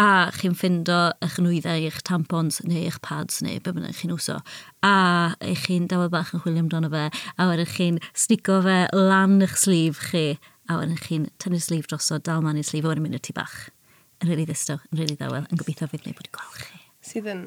a 0.00 0.06
chi'n 0.36 0.54
ffindo 0.56 0.98
eich 1.24 1.36
nwyddau, 1.42 1.82
eich 1.88 2.00
tampons, 2.06 2.60
neu 2.66 2.86
eich 2.88 3.00
pads, 3.04 3.42
neu 3.44 3.60
be 3.60 3.74
bynnag 3.76 3.96
chi'n 3.98 4.14
wso, 4.14 4.38
a 4.86 4.94
eich 5.44 5.66
chi'n 5.66 5.88
dawel 5.90 6.10
bach 6.12 6.32
yn 6.36 6.44
chwilio 6.44 6.64
amdano 6.64 6.90
fe, 6.92 7.08
a 7.36 7.48
wedyn 7.50 7.68
chi'n 7.74 8.00
snico 8.14 8.60
fe 8.64 8.78
lan 8.96 9.40
eich 9.44 9.58
slif 9.60 10.00
chi, 10.10 10.24
a 10.70 10.78
wedyn 10.80 11.00
chi'n 11.02 11.28
tynnu 11.42 11.60
slif 11.60 11.90
droso, 11.90 12.20
dal 12.24 12.44
man 12.46 12.60
i'r 12.60 12.66
slif, 12.66 12.86
a 12.86 12.92
wedyn 12.94 13.04
mynd 13.08 13.20
y 13.20 13.22
tu 13.28 13.36
bach. 13.36 13.68
Yn 14.20 14.32
rili 14.32 14.48
ddisto, 14.48 14.78
yn 14.90 15.00
rili 15.00 15.16
ddawel, 15.20 15.46
yn 15.48 15.60
gobeithio 15.60 15.88
fydd 15.90 16.04
neu 16.06 16.16
bod 16.16 16.28
i 16.28 16.34
gweld 16.36 16.64
chi. 16.64 16.82
Sydd 17.10 17.30
yn... 17.32 17.46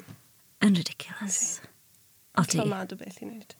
Yn 0.64 0.78
ridiculous. 0.78 1.60
Odi. 2.40 2.58
Tromad 2.58 2.94
o 2.94 2.98
beth 2.98 3.20
i 3.22 3.28
wneud. 3.28 3.54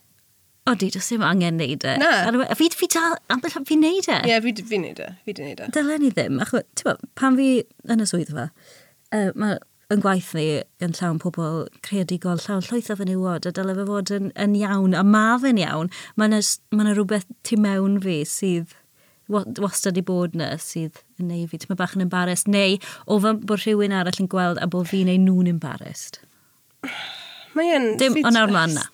Odi, 0.70 0.88
does 0.88 1.10
ddim 1.10 1.24
angen 1.28 1.58
neud 1.60 1.84
e. 1.84 1.96
Na. 2.00 2.10
A 2.48 2.54
fi, 2.56 2.70
fi 2.72 2.88
dal, 2.88 3.18
ambell 3.32 3.52
fi'n 3.68 3.82
neud 3.84 4.06
e. 4.08 4.16
Ie, 4.16 4.30
yeah, 4.30 4.40
fi, 4.40 4.54
fi 4.64 4.80
neud 4.80 5.02
e. 5.04 5.10
Fi 5.26 5.36
di 5.36 5.44
neud 5.44 5.60
e. 5.60 5.68
Dylen 5.76 6.00
ni 6.00 6.08
ddim. 6.14 6.40
Ach, 6.40 6.54
bod, 6.54 7.04
pan 7.20 7.36
fi 7.36 7.48
yn 7.92 8.00
y 8.00 8.06
swyddfa, 8.08 8.46
uh, 9.12 9.28
mae 9.36 9.58
yn 9.92 10.00
gwaith 10.00 10.30
ni 10.38 10.46
yn 10.84 10.96
llawn 10.96 11.20
pobl 11.20 11.66
creadigol, 11.84 12.40
llawn 12.46 12.64
llwyth 12.64 12.88
o 12.94 12.96
fenywod, 12.96 13.44
a 13.44 13.52
dyle 13.52 13.76
fe 13.76 13.86
fod 13.90 14.14
yn, 14.16 14.32
yn 14.40 14.56
iawn, 14.62 14.96
a 14.96 15.04
ma 15.04 15.26
fe'n 15.42 15.60
iawn, 15.60 15.92
mae 16.16 16.32
yna 16.32 16.40
ma 16.72 16.88
rhywbeth 16.88 17.28
tu 17.44 17.60
mewn 17.60 18.00
fi 18.04 18.22
sydd 18.28 18.72
wastad 19.28 20.00
i 20.00 20.04
bod 20.04 20.34
na 20.36 20.54
sydd 20.60 21.00
yn 21.20 21.28
neud 21.32 21.52
fi. 21.52 21.60
Mae 21.68 21.80
bach 21.80 21.96
yn 21.96 22.08
embarrassed, 22.08 22.48
neu 22.48 22.78
o 23.04 23.20
fan 23.20 23.44
bod 23.44 23.60
rhywun 23.60 23.92
arall 23.96 24.20
yn 24.24 24.32
gweld 24.32 24.64
a 24.64 24.68
bod 24.70 24.88
fi 24.88 25.04
neu 25.04 25.20
nhw'n 25.20 25.52
embarrassed. 25.58 26.22
Mae 27.52 27.76
yn... 27.76 27.92
Dim 28.00 28.24
ond 28.24 28.40
ar 28.40 28.52
mlaen 28.52 28.80
na. 28.80 28.88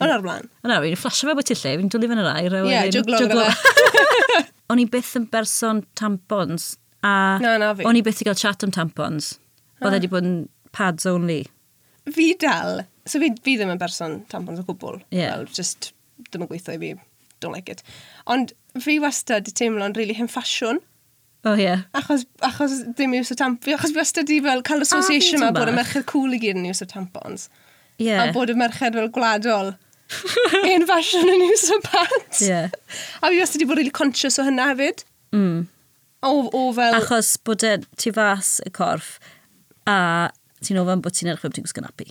Fel 0.00 0.12
ar 0.12 0.24
blaen. 0.24 0.50
Yna, 0.66 0.80
fi'n 0.84 0.98
fflasio 1.00 1.30
fe 1.30 1.34
bod 1.38 1.48
ti 1.48 1.56
lle, 1.56 1.72
fi'n 1.80 1.92
dwlu 1.92 2.10
fan 2.10 2.20
yr 2.20 2.30
air. 2.34 2.56
Ie, 2.60 2.72
yeah, 2.72 2.88
jwglo 2.92 3.20
gyda 3.24 3.46
O'n 4.72 4.82
i 4.82 4.86
byth 4.90 5.12
yn 5.18 5.28
berson 5.30 5.84
tampons, 5.98 6.72
a 7.06 7.38
na, 7.38 7.54
na, 7.62 7.70
fi. 7.78 7.86
o'n 7.86 7.98
i 7.98 8.02
byth 8.04 8.24
i 8.24 8.26
gael 8.26 8.38
chat 8.38 8.64
am 8.66 8.72
tampons. 8.74 9.36
Oedd 9.78 9.92
ah. 9.92 9.94
wedi 9.94 10.10
bod 10.10 10.26
yn 10.26 10.40
pads 10.74 11.06
only. 11.06 11.44
Fi 12.12 12.32
dal. 12.42 12.82
So 13.06 13.20
fi, 13.22 13.30
fi 13.46 13.54
ddim 13.58 13.70
yn 13.72 13.80
berson 13.80 14.18
tampons 14.32 14.58
o 14.62 14.66
gwbl. 14.66 14.98
Yeah. 15.14 15.36
Well, 15.36 15.46
just 15.46 15.92
ddim 16.26 16.44
yn 16.44 16.50
gweithio 16.50 16.74
i 16.74 16.82
fi. 16.82 16.92
Don't 17.44 17.54
like 17.54 17.70
it. 17.70 17.84
Ond 18.32 18.56
fi 18.82 18.98
wastad 19.02 19.46
di 19.46 19.54
teimlo'n 19.54 19.94
really 19.96 20.16
hyn 20.18 20.30
ffasiwn. 20.32 20.82
O, 21.46 21.52
oh, 21.52 21.54
ie. 21.54 21.68
Yeah. 21.68 21.86
Achos, 21.94 22.26
achos 22.44 22.80
ddim 22.88 23.14
i 23.14 23.22
wsio 23.22 23.38
tampons. 23.38 23.78
Achos 23.78 23.94
fi 23.94 24.02
wastad 24.02 24.28
di 24.28 24.40
fel 24.42 24.66
cael 24.66 24.82
ah, 24.82 24.88
association 24.88 25.38
yma 25.38 25.52
ma 25.52 25.60
bod 25.60 25.70
y 25.70 25.78
merched 25.78 26.08
cool 26.10 26.34
i 26.34 26.42
gyd 26.42 26.58
yn 26.58 26.66
i 26.66 26.74
wsio 26.74 26.90
tampons. 26.90 27.46
Ie. 28.00 28.10
Yeah. 28.10 28.26
A 28.26 28.34
bod 28.34 28.50
y 28.50 28.58
merched 28.58 28.98
fel 28.98 29.12
gwladol 29.14 29.76
Hen 30.66 30.86
fashion 30.88 31.30
yn 31.30 31.46
iwsio 31.48 31.80
pants. 31.84 32.42
Yeah. 32.42 32.70
A 33.22 33.30
fi 33.30 33.40
wastad 33.40 33.60
wedi 33.60 33.70
bod 33.70 33.80
really 33.80 33.94
conscious 33.94 34.38
o 34.38 34.46
hynna 34.46 34.70
hefyd. 34.72 35.04
Mm. 35.34 35.66
O, 36.26 36.34
o 36.50 36.68
fel... 36.76 36.98
Achos 37.00 37.34
bod 37.44 37.64
e, 37.66 37.78
ti 38.00 38.12
fas 38.14 38.56
y 38.66 38.72
corff 38.74 39.16
a 39.86 40.30
ti'n 40.64 40.80
ofyn 40.80 41.02
bod 41.04 41.16
ti'n 41.16 41.30
edrych 41.32 41.52
ti'n 41.54 41.66
gwisgo 41.66 41.84
napi. 41.84 42.08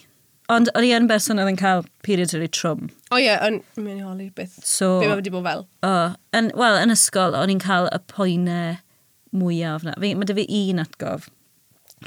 Ond 0.53 0.69
o'n 0.77 0.85
i 0.85 0.91
yn 0.93 1.07
berson 1.09 1.41
oedd 1.41 1.49
yn 1.49 1.57
cael 1.57 1.81
period 2.05 2.29
rili 2.29 2.45
really 2.45 2.53
trwm. 2.53 2.89
O 3.09 3.17
ie, 3.17 3.31
yn 3.33 3.61
mynd 3.81 3.97
i 3.97 4.05
holi 4.05 4.27
beth. 4.35 4.59
So, 4.61 4.99
Be 5.01 5.09
mae 5.09 5.17
wedi 5.17 5.33
bod 5.33 5.45
fel? 5.47 5.63
O, 5.87 5.93
yn, 6.37 6.51
wel, 6.59 6.77
yn 6.83 6.93
ysgol, 6.93 7.37
o'n 7.37 7.53
i'n 7.53 7.61
cael 7.63 7.89
y 7.89 7.99
poenau 8.11 8.75
mwyaf 9.35 9.87
na. 9.87 9.95
Fe, 10.01 10.13
mae 10.13 10.29
dy 10.29 10.37
fi 10.37 10.45
un 10.59 10.83
atgof, 10.83 11.29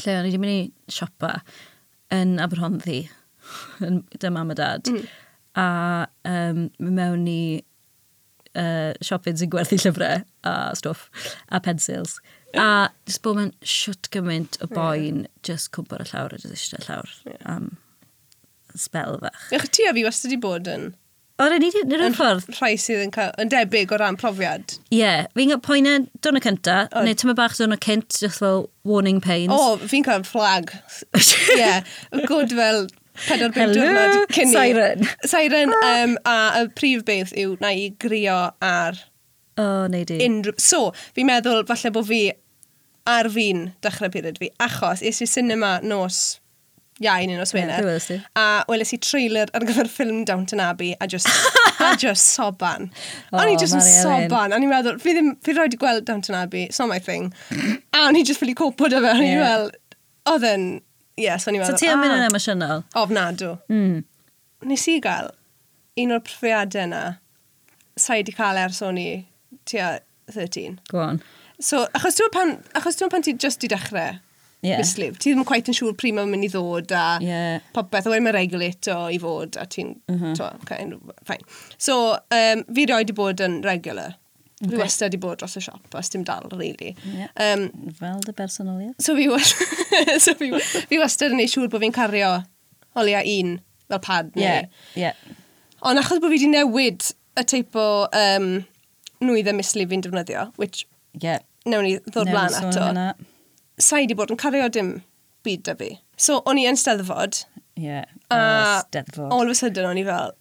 lle 0.04 0.14
o'n 0.21 0.28
i 0.28 0.30
wedi 0.30 0.42
mynd 0.45 0.54
i 0.54 0.95
siopa 0.95 1.40
yn 2.14 2.37
Aberhonddi, 2.45 3.00
yn 3.88 4.04
dy 4.14 4.30
mam 4.33 4.54
a 4.54 4.59
dad. 4.59 4.87
Mm 4.92 5.09
a 5.57 6.07
um, 6.28 6.69
mewn 6.78 7.26
i 7.31 7.43
uh, 8.59 8.93
siopyn 9.05 9.38
sy'n 9.38 9.52
gwerthu 9.52 9.78
llyfrau 9.81 10.23
a 10.49 10.55
stwff 10.78 11.09
a 11.49 11.61
pencils. 11.64 12.19
A 12.57 12.88
jyst 13.09 13.23
bod 13.25 13.40
mewn 13.40 13.52
siwt 13.76 14.11
gymaint 14.14 14.61
o 14.64 14.71
boen 14.71 15.25
yeah. 15.25 15.35
just 15.47 15.73
cwmpor 15.76 16.05
y 16.05 16.09
llawr 16.12 16.37
a 16.37 16.40
jyst 16.40 16.57
eisiau 16.57 16.87
llawr 16.87 17.12
yeah. 17.26 17.43
am 17.57 17.76
spel 18.78 19.19
fach. 19.23 19.52
Ych 19.57 19.69
ti 19.75 19.88
a 19.88 19.95
fi 19.97 20.07
wastad 20.07 20.33
wedi 20.33 20.40
bod 20.43 20.71
yn... 20.71 20.90
O, 21.38 21.47
rhaid 21.47 21.62
ni 21.62 21.69
wedi, 21.71 21.99
nid 22.00 22.17
ffordd. 22.19 22.49
Rhai 22.57 22.73
sydd 22.83 23.05
yn, 23.05 23.12
cael, 23.14 23.31
yn 23.38 23.50
debyg 23.52 23.93
o 23.95 23.99
ran 24.00 24.17
profiad. 24.19 24.75
Ie, 24.90 24.99
yeah, 24.99 25.28
fi'n 25.38 25.52
cael 25.52 25.61
poen 25.62 25.87
e 25.87 25.93
dwrnod 26.25 26.43
cynta, 26.43 26.78
o. 26.90 27.05
neu 27.07 27.14
tyma 27.14 27.37
bach 27.38 27.55
dwrnod 27.55 27.83
cynt, 27.85 28.17
just 28.19 28.43
fel 28.43 28.67
warning 28.88 29.21
pains. 29.23 29.55
O, 29.55 29.76
fi'n 29.78 30.07
cael 30.07 30.26
flag. 30.26 30.73
Ie, 31.14 31.61
yeah, 31.61 31.87
good 32.26 32.50
fel 32.59 32.88
Pedwar 33.26 33.54
pum 33.56 33.75
diwrnod 33.75 34.34
cyn 34.34 34.50
i. 34.50 34.56
Siren. 34.56 35.06
Siren. 35.26 35.76
Um, 35.82 36.18
a 36.28 36.38
y 36.62 36.66
prif 36.78 37.06
beth 37.08 37.34
yw 37.38 37.56
na 37.62 37.72
i 37.75 37.88
grio 38.00 38.40
ar... 38.64 39.00
O, 39.58 39.64
oh, 39.64 39.87
neud 39.90 40.12
i. 40.14 40.20
Unrhyw... 40.26 40.58
So, 40.62 40.92
fi'n 41.16 41.26
meddwl 41.28 41.64
falle 41.68 41.94
bod 41.94 42.06
fi 42.10 42.22
ar 43.08 43.30
fi'n 43.32 43.70
dechrau 43.84 44.12
period 44.12 44.38
fi, 44.40 44.50
achos 44.62 45.02
es 45.06 45.22
i 45.25 45.28
cinema 45.30 45.78
nos 45.82 46.38
iau 47.00 47.26
neu 47.30 47.38
nos 47.38 47.54
Wener. 47.54 47.84
Yeah, 47.87 48.25
a 48.37 48.64
weles 48.68 48.92
i 48.92 48.98
trailer 48.98 49.50
ar 49.54 49.66
gyfer 49.66 49.88
ffilm 49.90 50.25
Downton 50.26 50.60
Abbey 50.60 50.94
a 51.00 51.06
just, 51.06 51.28
a 51.80 51.94
just 51.96 52.34
soban. 52.34 52.90
Oh, 53.32 53.38
o'n 53.40 53.52
i 53.52 53.56
just 53.60 53.78
yn 53.78 53.84
soban. 53.87 54.54
O'n 54.54 54.66
i'n 54.66 54.72
meddwl, 54.72 54.98
fi 55.02 55.14
ddim, 55.16 55.37
fi 55.44 55.54
roed 55.56 55.76
i 55.76 55.80
gweld 55.80 56.08
Downton 56.08 56.38
Abbey, 56.38 56.64
it's 56.64 56.82
not 56.82 56.90
my 56.90 56.98
thing. 56.98 57.32
a 57.94 58.04
o'n 58.08 58.18
i 58.18 58.25
just 58.26 58.42
ffili 58.42 58.56
cwpod 58.58 58.96
o 58.98 59.02
fe, 59.04 59.14
o'n 59.14 59.25
i'n 59.25 59.37
yeah. 59.37 59.46
fel, 59.46 59.70
oedd 60.34 60.48
yn 60.50 60.68
yes, 61.18 61.44
so 61.44 61.50
o'n 61.50 61.58
i'n 61.58 61.64
meddwl... 61.64 61.76
So 61.76 61.82
ti 61.82 61.90
am 61.90 62.02
mynd 62.02 62.14
ah, 62.14 62.20
yn 62.20 62.28
emosiynol? 62.28 62.84
Ofnadw. 63.02 63.56
Mm. 63.72 63.98
Nes 64.68 64.87
i 64.90 64.98
gael 65.04 65.32
un 65.98 66.14
o'r 66.14 66.22
profiadau 66.26 66.87
yna, 66.87 67.02
sa'i 67.98 68.25
di 68.26 68.34
cael 68.37 68.60
ers 68.62 68.80
o'n 68.87 69.00
i 69.00 69.08
tua 69.68 69.98
13. 70.30 70.78
Go 70.92 71.02
on. 71.02 71.20
So, 71.58 71.87
achos 71.96 72.18
dwi'n 72.18 72.32
pan, 72.34 72.56
achos 72.78 72.98
dwi'n 73.00 73.10
pan 73.12 73.25
ti 73.26 73.34
just 73.34 73.64
i 73.66 73.70
dechrau, 73.70 74.20
yeah. 74.62 74.78
mislif, 74.78 75.18
ti 75.18 75.32
ddim 75.32 75.42
yn 75.42 75.48
quite 75.48 75.72
yn 75.72 75.76
siŵr 75.78 75.96
pryd 75.98 76.14
mae'n 76.14 76.30
mynd 76.30 76.46
i 76.46 76.52
ddod 76.52 76.94
a 76.94 77.06
yeah. 77.25 77.64
popeth, 77.75 78.06
a 78.06 78.12
wedyn 78.12 78.28
mae'n 78.28 78.37
regulator 78.37 79.08
i 79.14 79.18
fod 79.22 79.58
a 79.58 79.66
ti'n, 79.66 79.96
mhm. 80.10 80.37
uh 80.37 80.38
-huh. 80.38 80.62
okay, 80.62 80.87
fine. 81.26 81.42
So, 81.76 82.18
um, 82.34 82.64
fi 82.75 82.87
roi 82.90 83.02
di 83.08 83.16
bod 83.16 83.42
yn 83.44 83.60
regular. 83.66 84.14
Okay. 84.58 84.72
Rwy 84.72 84.80
wastad 84.82 85.12
wedi 85.12 85.20
bod 85.22 85.38
dros 85.38 85.54
y 85.54 85.62
siop, 85.62 85.84
os 85.94 86.08
dim 86.10 86.24
dal, 86.26 86.48
really. 86.50 86.96
Yeah. 87.06 87.28
Um, 87.38 87.68
Fel 87.94 88.22
dy 88.26 88.32
bersonoliaeth. 88.34 88.96
So 89.02 89.14
fi, 89.14 89.28
so 90.24 90.34
fi, 90.34 90.50
fi 90.90 90.98
wastad 90.98 91.34
yn 91.34 91.42
ei 91.44 91.50
siŵr 91.50 91.70
bod 91.70 91.84
fi'n 91.84 91.94
cario 91.94 92.32
olia 92.98 93.22
un 93.22 93.58
fel 93.86 94.02
pad. 94.02 94.32
Yeah, 94.34 94.66
yeah. 94.98 95.14
Ond 95.86 96.02
achos 96.02 96.18
bod 96.18 96.32
fi 96.32 96.40
wedi 96.40 96.50
newid 96.50 97.06
y 97.38 97.44
teip 97.46 97.78
o 97.78 97.88
um, 98.18 98.48
nwydda 99.22 99.54
misli 99.54 99.86
fi'n 99.86 100.02
defnyddio, 100.02 100.48
which 100.58 100.86
yeah. 101.22 101.38
newn 101.68 101.86
ni 101.86 101.94
ddod 102.08 102.26
newn 102.26 102.34
blaen 102.34 102.58
ato, 102.58 102.90
sa 103.78 104.00
i 104.00 104.08
wedi 104.08 104.18
bod 104.18 104.34
yn 104.34 104.40
cario 104.40 104.66
dim 104.74 104.96
byd 105.46 105.64
da 105.68 105.76
fi. 105.78 105.92
So, 106.18 106.42
o'n 106.50 106.58
i 106.58 106.66
yn 106.66 106.78
steddfod. 106.78 107.44
Ie, 107.78 107.86
yeah, 107.86 108.10
a 108.34 108.82
steddfod. 108.82 109.30
All 109.30 109.46
of 109.46 109.54
a 109.54 109.58
sudden, 109.58 109.86
o'n 109.86 110.02
i 110.02 110.06
fel, 110.06 110.34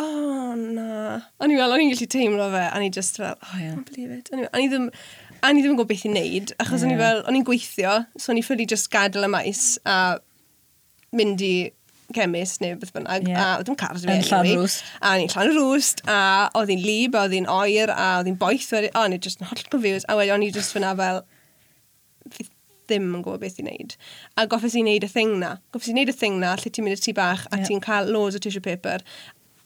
oh, 0.00 0.54
na. 0.58 1.18
O'n 1.40 1.52
i 1.52 1.58
fel, 1.58 1.74
o'n 1.74 1.82
i'n 1.84 1.92
gallu 1.92 2.08
teimlo 2.10 2.46
fe, 2.52 2.62
a 2.66 2.80
i 2.82 2.92
just 2.94 3.20
fel, 3.20 3.36
oh 3.36 3.58
yeah. 3.58 3.72
I 3.72 3.74
can't 3.74 3.90
believe 3.90 4.14
it. 4.14 4.30
O'n 4.34 4.62
i 4.62 4.68
ddim, 4.70 4.86
a 5.40 5.50
i 5.50 5.58
ddim 5.58 5.74
yn 5.74 5.78
gwybod 5.78 5.90
beth 5.90 6.06
i 6.06 6.12
wneud, 6.12 6.54
achos 6.62 6.86
o'n 6.86 6.94
i 6.94 6.98
fel, 7.00 7.22
o'n 7.26 7.38
i'n 7.38 7.46
gweithio, 7.48 7.98
so 8.16 8.32
o'n 8.32 8.40
i 8.40 8.44
ffyrdd 8.46 8.64
i 8.64 8.68
just 8.72 8.90
gadael 8.92 9.28
y 9.28 9.32
maes 9.32 9.64
a 9.88 9.98
mynd 11.16 11.44
i 11.44 11.54
chemis 12.14 12.56
neu 12.62 12.78
beth 12.80 12.94
bynnag, 12.94 13.28
yeah. 13.30 13.42
a 13.42 13.58
oedd 13.60 13.70
yn 13.70 13.78
card 13.80 14.00
fi. 14.02 14.10
Yn 14.12 14.24
llan 14.26 14.48
rwst. 14.50 14.86
A 15.00 15.16
i'n 15.20 15.30
llan 15.32 15.52
rwst, 15.54 16.04
a 16.10 16.22
oedd 16.58 16.72
hi'n 16.74 16.86
lib, 16.86 17.18
a 17.18 17.26
oedd 17.26 17.36
hi'n 17.36 17.50
oer, 17.50 17.92
a 17.94 18.08
oedd 18.20 18.32
hi'n 18.32 18.40
boeth, 18.40 18.72
a 18.76 18.88
o'n 19.04 19.16
i'n 19.16 19.22
just 19.22 19.42
yn 19.42 19.50
holl 19.50 19.68
confused, 19.72 20.08
a 20.08 20.18
wedi, 20.18 20.34
o'n 20.34 20.46
i 20.46 20.50
just 20.54 20.74
fyna 20.74 20.94
fel, 20.98 21.22
ddim 22.90 23.12
yn 23.14 23.24
gwybod 23.24 23.42
beth 23.44 23.60
i 23.62 23.64
wneud. 23.64 23.96
A 24.34 24.46
goffes 24.50 24.74
i 24.74 24.82
wneud 24.82 25.06
y 25.06 25.10
thing 25.10 25.36
na. 25.42 25.56
Goffes 25.74 25.90
i 25.92 25.94
wneud 25.94 26.10
y 26.10 26.16
thing 26.16 26.40
na, 26.42 26.56
lle 26.58 26.72
ti'n 26.72 26.86
mynd 26.86 26.96
i'r 26.96 27.04
tŷ 27.04 27.14
bach 27.18 27.46
a 27.50 27.60
yeah. 27.60 27.68
ti'n 27.68 27.84
cael 27.84 28.10
loads 28.10 28.38
o 28.38 28.42
tissue 28.42 28.64
paper 28.64 29.04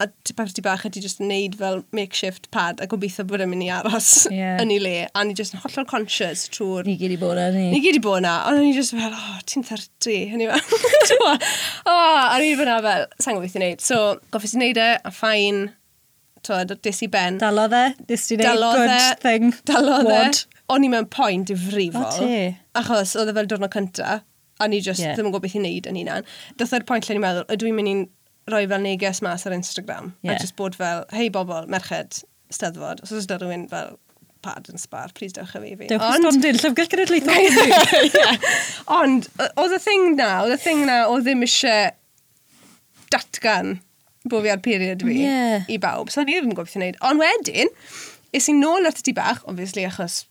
a 0.04 0.34
parti 0.36 0.62
bach 0.64 0.84
a 0.84 0.90
ti 0.92 1.02
jyst 1.02 1.22
yn 1.22 1.30
neud 1.30 1.56
fel 1.60 1.82
makeshift 1.96 2.50
pad 2.54 2.82
a 2.84 2.88
gobeithio 2.90 3.24
bod 3.28 3.44
yn 3.44 3.50
mynd 3.52 3.66
i 3.66 3.70
aros 3.72 4.10
yeah. 4.34 4.58
yn 4.62 4.72
ei 4.74 4.82
le. 4.82 4.94
A 5.14 5.24
ni 5.26 5.36
jyst 5.38 5.56
yn 5.56 5.62
hollol 5.64 5.86
conscious 5.90 6.46
trwy'r... 6.54 6.88
Ni 6.88 6.96
gyd 7.00 7.16
i 7.16 7.20
bod 7.20 7.38
na, 7.38 7.48
ni. 7.54 7.68
Ni 7.72 7.80
gyd 7.84 8.00
i 8.00 8.02
bod 8.04 8.24
na. 8.24 8.34
Ond 8.50 8.60
ni 8.62 8.74
jyst 8.76 8.96
fel, 8.96 9.14
oh, 9.14 9.38
ti'n 9.50 9.64
30. 9.66 10.18
Hynny 10.34 10.50
fel, 10.50 11.24
o, 11.92 11.94
a 11.94 12.36
ni 12.42 12.52
fyna 12.58 12.80
fel, 12.84 13.08
sa'n 13.18 13.38
gobeithio 13.38 13.64
neud. 13.64 13.84
So, 13.84 14.02
gobeithio 14.34 14.62
neud 14.62 14.82
e, 14.82 14.90
a 15.00 15.14
ffain, 15.14 15.64
twyd, 16.44 16.76
des 16.84 17.02
i 17.06 17.10
ben. 17.12 17.40
Dalodd 17.42 17.76
e, 17.78 17.86
dis 18.10 18.28
ti 18.28 18.38
neud 18.40 18.62
good 18.64 18.92
e. 18.92 19.00
thing. 19.24 19.50
Dalo 19.68 20.02
dde. 20.04 20.44
O'n 20.72 20.84
i 20.86 20.92
mewn 20.92 21.08
point 21.12 21.48
difrifol. 21.50 22.28
Achos 22.80 23.16
oedd 23.20 23.32
e 23.32 23.36
fel 23.36 23.48
diwrnod 23.50 23.72
cyntaf, 23.74 24.24
a 24.60 24.68
ni 24.68 24.80
just 24.80 25.02
yeah. 25.02 25.16
ddim 25.16 25.28
yn 25.28 25.34
gwybod 25.34 25.44
beth 25.48 25.56
i 25.58 25.62
wneud 25.62 25.88
yn 25.90 25.98
hunan. 26.00 26.28
Dytha'r 26.60 26.82
e'r 26.82 26.86
pwynt 26.88 27.08
lle 27.08 27.16
ni'n 27.16 27.24
meddwl, 27.24 27.48
ydw 27.52 27.68
i'n 27.68 27.76
mynd 27.78 27.90
i'n 27.90 28.04
rhoi 28.50 28.64
fel 28.68 28.84
neges 28.84 29.22
mas 29.24 29.46
ar 29.46 29.56
Instagram. 29.56 30.12
Yeah. 30.22 30.36
A 30.36 30.40
just 30.42 30.56
bod 30.56 30.76
fel, 30.78 31.04
hei 31.14 31.30
bobl, 31.32 31.68
merched, 31.72 32.22
steddfod, 32.52 33.02
os 33.04 33.14
oes 33.14 33.28
da 33.30 33.38
rhywun 33.40 33.68
fel 33.70 33.96
pad 34.44 34.68
yn 34.68 34.80
spar, 34.80 35.12
please 35.16 35.32
dewch 35.36 35.54
a 35.56 35.62
fi 35.62 35.72
fi. 35.78 35.88
Dewch 35.88 36.04
Ond... 36.04 36.20
stondyn, 36.20 36.60
llyfgell 36.60 36.90
genedlaethol. 36.92 38.20
Ond, 39.00 39.28
oedd 39.46 39.76
y 39.78 39.80
thing 39.80 40.14
na, 40.18 40.30
oedd 40.44 40.56
y 40.58 40.60
thing 40.60 40.84
na, 40.88 41.00
oedd 41.08 41.24
ddim 41.28 41.44
eisiau 41.46 41.94
datgan 43.14 43.78
bod 44.28 44.44
fi 44.44 44.52
ar 44.52 44.62
period 44.64 45.04
fi 45.06 45.18
yeah. 45.22 45.68
i 45.68 45.80
bawb. 45.80 46.12
So, 46.12 46.24
ni 46.24 46.36
ddim 46.36 46.52
yn 46.52 46.58
gobeithio 46.58 46.82
wneud. 46.82 47.00
Ond 47.04 47.24
wedyn, 47.24 47.72
is 48.36 48.48
i 48.50 48.56
nôl 48.56 48.88
at 48.88 49.00
y 49.00 49.08
ti 49.08 49.16
bach, 49.16 49.44
obviously, 49.48 49.86
achos... 49.88 50.24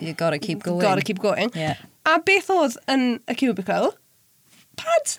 You 0.00 0.14
gotta 0.16 0.38
keep 0.40 0.62
going. 0.64 0.80
Gotta 0.80 1.04
keep 1.04 1.20
going. 1.20 1.52
Yeah. 1.54 1.80
A 2.08 2.16
beth 2.24 2.48
oedd 2.52 2.78
yn 2.92 3.18
y 3.28 3.36
cubicle? 3.36 3.92
Pad! 4.80 5.16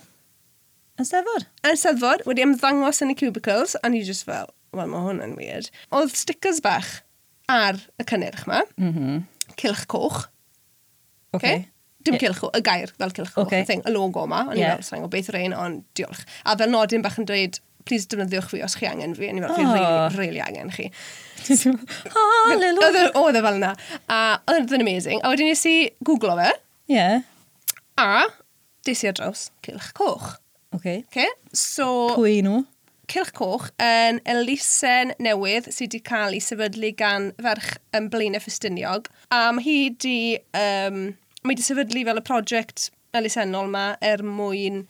Yn 0.97 1.05
steddfod? 1.05 1.45
Yn 1.67 1.77
steddfod, 1.77 2.23
wedi 2.25 2.41
ymddangos 2.45 3.03
yn 3.05 3.13
y 3.13 3.15
cubicles, 3.19 3.75
a 3.83 3.89
ni 3.93 4.01
just 4.05 4.25
fel, 4.25 4.49
wel, 4.73 4.89
mae 4.89 5.03
hwn 5.05 5.21
yn 5.21 5.35
weird. 5.37 5.69
Oedd 5.93 6.15
stickers 6.17 6.61
bach 6.65 6.89
ar 7.53 7.77
y 8.01 8.05
cynnyrch 8.09 8.47
yma, 8.47 8.63
mm 8.79 8.93
-hmm. 8.95 9.19
cilch 9.61 9.85
coch. 9.91 10.25
Okay. 11.35 11.37
okay. 11.37 11.67
Dim 12.01 12.17
yeah. 12.17 12.23
cilch, 12.23 12.41
y 12.49 12.63
gair 12.65 12.93
fel 12.97 13.13
cilch 13.13 13.33
coch, 13.35 13.45
okay. 13.45 13.63
thing, 13.69 13.83
y 13.85 13.93
logo 13.93 14.25
yma, 14.25 14.47
ond 14.49 14.57
yeah. 14.57 14.81
fel, 14.81 15.05
o 15.05 15.11
beth 15.11 15.29
rhain, 15.35 15.53
ond 15.53 15.85
diolch. 15.99 16.23
A 16.43 16.57
fel 16.57 16.73
nodyn 16.73 17.05
bach 17.05 17.19
yn 17.21 17.29
dweud, 17.29 17.61
please 17.85 18.09
defnyddiwch 18.09 18.49
fi 18.51 18.63
os 18.65 18.75
chi 18.79 18.89
angen 18.89 19.13
fi, 19.15 19.29
ni 19.31 19.45
fel, 19.45 19.53
oh. 19.53 19.61
really, 19.61 20.17
really 20.17 20.41
angen 20.43 20.73
chi. 20.73 20.89
Hallelujah! 21.47 23.13
Oedd 23.21 23.37
e 23.37 23.45
fel 23.45 23.61
yna. 23.61 23.71
A 24.09 24.19
oedd 24.49 24.73
yn 24.73 24.83
amazing. 24.83 25.21
A 25.21 25.31
wedyn 25.35 25.51
nes 25.51 25.63
i 25.69 25.77
googlo 26.01 26.35
fe. 26.41 26.49
Yeah. 26.91 27.21
A, 28.01 28.27
des 28.87 29.05
i 29.05 29.13
ar 29.13 29.17
draws 29.21 29.47
cilch 29.61 29.93
coch. 29.97 30.35
Okay. 30.75 31.03
Okay, 31.07 31.29
so... 31.53 32.15
Pwy 32.15 32.41
nhw? 32.45 32.63
Cylch 33.07 33.31
Coch 33.31 33.69
yn 33.79 34.19
elusen 34.27 35.13
newydd 35.23 35.69
sydd 35.71 35.93
wedi 35.93 36.01
cael 36.03 36.35
ei 36.35 36.43
sefydlu 36.43 36.89
gan 36.99 37.29
ferch 37.39 37.77
yn 37.95 38.09
Blaenau 38.11 38.43
Ffestiniog. 38.43 39.07
A 39.31 39.45
mae 39.55 39.63
hi 39.63 39.75
wedi, 39.85 40.17
um, 40.59 40.97
mae 41.45 41.53
wedi 41.53 41.63
sefydlu 41.63 42.03
fel 42.09 42.19
y 42.19 42.23
prosiect 42.27 42.89
elusennol 43.15 43.69
yma 43.69 43.85
er 44.03 44.23
mwyn 44.27 44.83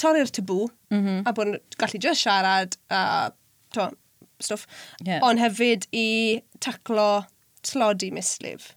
torri'r 0.00 0.32
tabw 0.32 0.70
mm 0.88 1.02
-hmm. 1.02 1.20
a 1.28 1.34
bod 1.36 1.52
yn 1.52 1.58
gallu 1.76 2.00
just 2.00 2.24
siarad 2.24 2.78
a 2.88 3.02
to, 3.76 3.90
stwff. 4.40 4.64
Yeah. 5.04 5.20
Ond 5.26 5.42
hefyd 5.44 5.86
i 5.92 6.40
taclo 6.64 7.26
tlodi 7.66 8.10
mislif. 8.16 8.72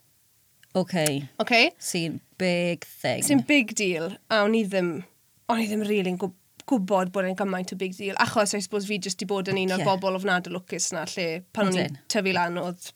OK. 0.74 0.94
OK. 1.38 1.54
Sy'n 1.78 2.20
big 2.36 2.84
thing. 3.00 3.24
Sy'n 3.24 3.44
big 3.46 3.74
deal. 3.78 4.18
A 4.28 4.42
o'n 4.44 4.56
i 4.58 4.64
ddim 4.66 5.04
o'n 5.52 5.62
i 5.62 5.68
ddim 5.68 5.84
rili'n 5.84 6.16
really 6.16 6.32
gwybod 6.68 7.12
bod 7.12 7.28
e'n 7.28 7.36
gymaint 7.36 7.72
o 7.74 7.76
big 7.76 7.96
deal. 7.96 8.16
Achos, 8.22 8.54
I 8.56 8.62
suppose, 8.64 8.88
fi 8.88 8.98
jyst 8.98 9.20
di 9.20 9.28
bod 9.28 9.50
yn 9.52 9.60
un 9.60 9.74
o'r 9.76 9.82
yeah. 9.82 9.88
bobl 9.90 10.16
ofnadw 10.16 10.52
lwcus 10.54 10.90
na, 10.96 11.04
lle 11.12 11.42
pan 11.56 11.70
o'n 11.70 11.80
i'n 11.82 11.98
tyfu 12.12 12.32
lan 12.36 12.60
oedd 12.60 12.90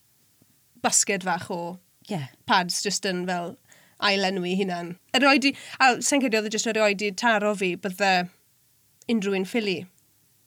basged 0.84 1.26
fach 1.26 1.48
o 1.52 1.60
yeah. 2.08 2.30
pads 2.48 2.80
jyst 2.86 3.08
yn 3.10 3.26
fel 3.28 3.56
ailenwi 4.08 4.54
hunan. 4.60 4.94
i, 5.12 5.52
a 5.82 5.90
sy'n 6.00 6.22
credu 6.22 6.40
oedd 6.40 6.48
e 6.48 6.54
jyst 6.54 6.70
i 6.72 7.12
taro 7.12 7.54
fi 7.58 7.74
bydde 7.76 8.12
unrhyw 9.12 9.36
un 9.40 9.48
ffili 9.48 9.78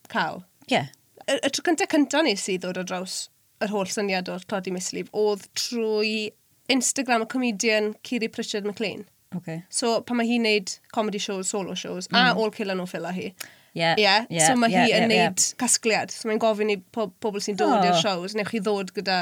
cael. 0.08 0.42
Ie. 0.66 0.74
Yeah. 0.74 0.90
Y, 1.28 1.38
y 1.38 1.50
tro 1.54 1.62
cyntaf 1.68 1.92
cyntaf 1.92 2.26
nes 2.26 2.48
i 2.50 2.58
ddod 2.58 2.80
o 2.80 2.86
draws 2.88 3.26
yr 3.62 3.70
holl 3.70 3.90
syniad 3.90 4.30
o'r 4.32 4.42
Clodi 4.50 4.72
Mislif 4.74 5.10
oedd 5.14 5.44
trwy 5.58 6.32
Instagram 6.72 7.26
y 7.26 7.30
comedian 7.30 7.92
Ciri 8.06 8.30
Pritchard 8.32 8.66
McLean. 8.66 9.04
Okay. 9.36 9.62
So 9.72 10.00
pan 10.06 10.20
mae 10.20 10.28
hi'n 10.28 10.46
neud 10.46 10.76
comedy 10.92 11.20
shows, 11.22 11.50
solo 11.52 11.74
shows, 11.74 12.08
mm. 12.08 12.18
a 12.18 12.34
all 12.36 12.50
killer 12.50 12.76
no 12.78 12.86
filler 12.86 13.12
hi. 13.12 13.32
Yeah, 13.74 13.94
yeah. 13.96 14.26
yeah. 14.28 14.46
So 14.48 14.56
mae 14.56 14.70
yeah, 14.70 14.84
hi 14.84 14.90
yeah, 14.90 15.04
yn 15.04 15.10
yeah, 15.10 15.28
neud 15.30 15.44
yeah. 15.44 15.58
casgliad. 15.62 16.12
So 16.12 16.28
mae'n 16.28 16.42
gofyn 16.42 16.74
i 16.74 16.78
po 16.92 17.08
pobl 17.24 17.40
sy'n 17.44 17.56
dod 17.60 17.78
oh. 17.78 17.86
i'r 17.88 17.98
shows, 18.02 18.36
newch 18.36 18.52
chi 18.52 18.60
ddod 18.64 18.92
gyda 18.96 19.20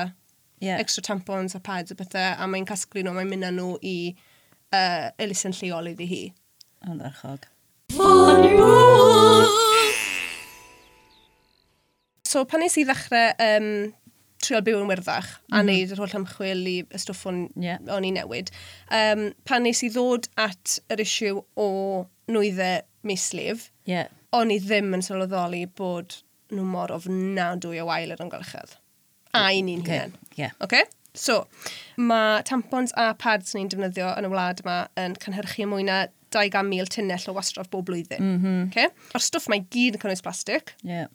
yeah. 0.61 0.81
extra 0.83 1.05
tampons 1.07 1.55
a 1.55 1.61
pads 1.61 1.95
a 1.95 1.99
bethau, 1.99 2.35
a 2.35 2.51
mae'n 2.51 2.67
casglu 2.69 3.05
nhw, 3.07 3.15
mae'n 3.17 3.31
mynd 3.31 3.49
â 3.49 3.55
nhw 3.55 3.71
i 3.87 3.97
uh, 4.75 5.09
elusen 5.23 5.55
lleol 5.57 5.93
iddi 5.93 6.11
hi. 6.11 6.23
Oh, 6.85 6.93
Ond 6.95 7.03
archog. 7.05 7.49
So 12.31 12.45
pan 12.47 12.63
nes 12.63 12.77
i 12.79 12.85
ddechrau 12.87 13.33
um, 13.43 13.71
trio 14.45 14.61
byw 14.65 14.81
yn 14.81 14.91
wyrddach 14.91 15.29
mm. 15.29 15.57
a 15.57 15.63
wneud 15.65 15.95
yr 15.95 16.01
holl 16.03 16.17
ymchwil 16.21 16.63
i 16.71 16.77
y 16.83 17.01
stwff 17.01 17.27
o'n, 17.31 17.43
yeah. 17.61 17.81
o'n 17.93 18.07
i 18.09 18.13
newid. 18.17 18.53
Um, 18.97 19.31
pan 19.49 19.67
nes 19.67 19.83
i 19.87 19.91
ddod 19.93 20.31
at 20.41 20.79
yr 20.93 21.03
isiw 21.05 21.43
o 21.61 21.71
nwyddau 22.31 22.85
mislif, 23.07 23.69
yeah. 23.89 24.09
o'n 24.37 24.53
i 24.53 24.61
ddim 24.63 24.95
yn 24.97 25.05
sylweddoli 25.05 25.65
bod 25.77 26.21
nhw 26.55 26.65
mor 26.67 26.93
ofnadwy 26.95 27.81
o 27.83 27.89
wael 27.89 28.15
yr 28.15 28.25
ymgylchedd. 28.25 28.79
A 29.37 29.51
i 29.55 29.61
ni'n 29.63 29.85
okay. 29.85 30.01
hynny. 30.07 30.33
Yeah. 30.39 30.57
Okay? 30.65 30.87
So, 31.15 31.45
mae 31.99 32.43
tampons 32.47 32.95
a 32.99 33.11
pads 33.19 33.55
ni'n 33.57 33.71
defnyddio 33.71 34.13
yn 34.19 34.27
y 34.29 34.33
wlad 34.33 34.63
yma 34.63 34.81
yn 35.01 35.17
cynhyrchu 35.23 35.67
mwy 35.71 35.87
na 35.87 36.05
200,000 36.35 36.93
tunnell 36.95 37.31
o 37.31 37.35
wastraff 37.35 37.71
bob 37.71 37.89
blwyddyn. 37.89 38.23
Mm 38.23 38.37
-hmm. 38.43 38.69
okay? 38.69 38.91
O'r 39.15 39.25
stwff 39.25 39.51
mae 39.51 39.65
gyd 39.75 39.99
yn 39.99 40.05
cynnwys 40.05 40.23
plastig. 40.27 40.75
Yeah. 40.87 41.11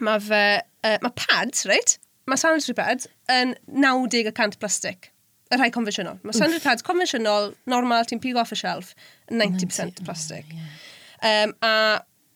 Mae 0.00 0.20
fe, 0.24 0.44
uh, 0.84 0.96
mae 1.04 1.12
pads, 1.20 1.66
reit? 1.68 1.98
mae 2.30 2.40
sanitary 2.40 2.76
pad 2.78 3.06
yn 3.32 3.54
90% 3.68 4.58
plastig. 4.60 5.10
Y 5.52 5.58
rhai 5.58 5.70
confensiynol. 5.74 6.18
Mae 6.24 6.36
sanitary 6.36 6.62
pads 6.64 6.84
confensiynol, 6.86 7.52
normal, 7.70 8.06
ti'n 8.08 8.22
pig 8.22 8.38
off 8.40 8.54
y 8.54 8.58
shelf, 8.58 8.94
90% 9.30 10.02
plastig. 10.06 10.48
Yeah. 10.54 11.44
um, 11.44 11.56
a 11.64 11.72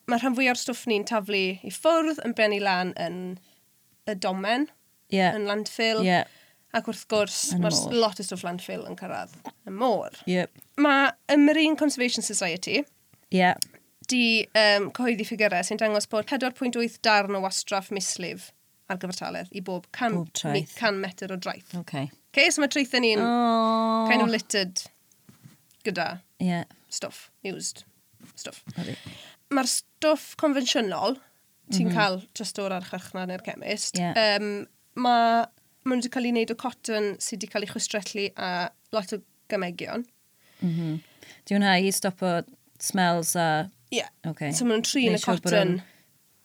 mae 0.09 0.21
rhan 0.21 0.37
fwy 0.37 0.49
o'r 0.53 0.61
stwff 0.61 0.87
ni'n 0.89 1.07
taflu 1.09 1.45
i 1.65 1.73
ffwrdd 1.73 2.21
yn 2.25 2.35
bennu 2.37 2.61
lan 2.65 2.93
yn 3.01 3.23
y 4.09 4.17
domen, 4.17 4.69
yeah. 5.13 5.37
yn 5.37 5.49
landfill. 5.49 6.05
Yeah. 6.07 6.29
Ac 6.77 6.89
wrth 6.91 7.07
gwrs, 7.09 7.41
mae 7.57 7.73
lot 7.97 8.21
o 8.21 8.25
stwff 8.25 8.45
landfill 8.45 8.85
yn 8.89 8.97
cyrraedd 9.01 9.33
y 9.65 9.73
môr. 9.73 10.13
Yep. 10.29 10.53
Mae 10.85 11.11
y 11.33 11.39
Marine 11.41 11.81
Conservation 11.81 12.25
Society 12.25 12.83
yeah. 13.33 13.57
di 14.13 14.45
um, 14.53 14.91
cyhoeddi 14.93 15.25
ffigurau 15.25 15.65
sy'n 15.65 15.81
dangos 15.81 16.09
bod 16.13 16.29
4.8 16.29 17.01
darn 17.05 17.41
o 17.41 17.43
wastraff 17.45 17.89
mislif 17.93 18.51
ar 18.89 19.01
gyfartaledd 19.03 19.53
i 19.53 19.63
bob 19.65 19.87
100, 19.93 20.45
ne, 20.55 20.63
100 20.65 21.03
metr 21.03 21.35
o 21.35 21.37
draeth. 21.37 21.75
Okay. 21.83 22.11
Okay, 22.33 22.51
so 22.53 22.63
mae 22.63 22.73
traethau 22.73 23.03
ni'n 23.05 23.23
oh. 23.23 24.09
kind 24.11 24.25
of 24.25 24.33
littered 24.33 24.83
gyda 25.87 26.09
yeah. 26.43 26.65
stuff, 26.89 27.29
used 27.47 27.85
stuff. 28.35 28.63
Mae'r 29.55 29.71
stuff 29.71 30.35
confensiynol 30.41 31.19
ti'n 31.69 31.89
mm 31.89 31.91
-hmm. 31.91 31.97
cael 31.97 32.21
just 32.39 32.59
o'r 32.63 32.75
archyrchnad 32.79 33.29
neu'r 33.29 33.45
chemist, 33.45 33.99
yeah. 34.01 34.17
um, 34.37 34.67
mae 34.97 35.47
ma 35.85 35.97
nhw 35.97 36.03
wedi 36.03 36.13
cael 36.13 36.29
ei 36.29 36.35
wneud 36.35 36.53
o 36.53 36.57
cotton 36.61 37.15
sydd 37.17 37.39
wedi 37.39 37.53
cael 37.53 37.67
ei 37.67 37.73
chwistrellu 37.73 38.29
a 38.37 38.53
lot 38.93 39.13
o 39.13 39.21
gymegion. 39.49 40.05
Mm 40.61 40.73
-hmm. 40.75 41.01
Di 41.47 41.55
hwnna 41.55 41.79
i 41.79 41.93
stopo 41.93 42.43
smells 42.81 43.37
a... 43.37 43.69
Ie. 43.93 43.99
Yeah. 43.99 44.11
Okay. 44.27 44.53
So 44.53 44.65
maen 44.65 44.81
nhw'n 44.81 44.91
trin 44.91 45.17
y 45.17 45.21
cotton. 45.25 45.81